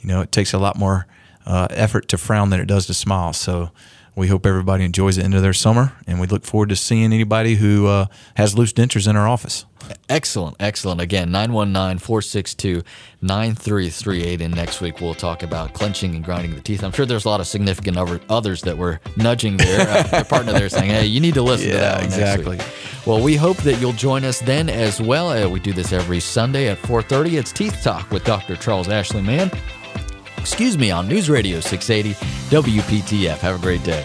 You 0.00 0.08
know, 0.08 0.20
it 0.20 0.32
takes 0.32 0.52
a 0.52 0.58
lot 0.58 0.76
more 0.76 1.06
uh, 1.46 1.68
effort 1.70 2.08
to 2.08 2.18
frown 2.18 2.50
than 2.50 2.60
it 2.60 2.66
does 2.66 2.86
to 2.86 2.94
smile. 2.94 3.32
So 3.32 3.70
we 4.16 4.28
hope 4.28 4.44
everybody 4.44 4.84
enjoys 4.84 5.16
the 5.16 5.22
end 5.22 5.34
of 5.34 5.42
their 5.42 5.52
summer, 5.52 5.92
and 6.06 6.20
we 6.20 6.26
look 6.26 6.44
forward 6.44 6.68
to 6.70 6.76
seeing 6.76 7.04
anybody 7.04 7.54
who 7.56 7.86
uh, 7.86 8.06
has 8.34 8.56
loose 8.56 8.72
dentures 8.72 9.08
in 9.08 9.16
our 9.16 9.28
office. 9.28 9.66
Excellent, 10.08 10.56
excellent. 10.60 11.00
Again, 11.00 11.30
919 11.30 11.98
462 11.98 12.82
9338. 13.22 14.40
And 14.42 14.54
next 14.54 14.80
week 14.80 15.00
we'll 15.00 15.14
talk 15.14 15.42
about 15.42 15.72
clenching 15.72 16.14
and 16.14 16.24
grinding 16.24 16.54
the 16.54 16.60
teeth. 16.60 16.84
I'm 16.84 16.92
sure 16.92 17.06
there's 17.06 17.24
a 17.24 17.28
lot 17.28 17.40
of 17.40 17.46
significant 17.46 17.96
others 18.28 18.60
that 18.62 18.76
were 18.76 19.00
nudging 19.16 19.56
their, 19.56 19.88
uh, 19.88 20.02
their 20.10 20.24
partner 20.24 20.52
there 20.52 20.68
saying, 20.68 20.90
hey, 20.90 21.06
you 21.06 21.20
need 21.20 21.34
to 21.34 21.42
listen 21.42 21.70
to 21.70 21.76
that 21.78 22.04
exactly. 22.04 22.58
Well, 23.06 23.22
we 23.22 23.36
hope 23.36 23.56
that 23.58 23.80
you'll 23.80 23.92
join 23.94 24.24
us 24.24 24.40
then 24.40 24.68
as 24.68 25.00
well. 25.00 25.30
Uh, 25.30 25.48
we 25.48 25.60
do 25.60 25.72
this 25.72 25.92
every 25.92 26.20
Sunday 26.20 26.68
at 26.68 26.78
4.30. 26.78 27.38
It's 27.38 27.52
Teeth 27.52 27.80
Talk 27.82 28.10
with 28.10 28.24
Dr. 28.24 28.56
Charles 28.56 28.88
Ashley 28.88 29.22
Mann. 29.22 29.50
Excuse 30.40 30.78
me, 30.78 30.90
on 30.90 31.06
News 31.06 31.28
Radio 31.28 31.60
680 31.60 32.14
WPTF. 32.48 33.38
Have 33.38 33.56
a 33.56 33.62
great 33.62 33.84
day. 33.84 34.04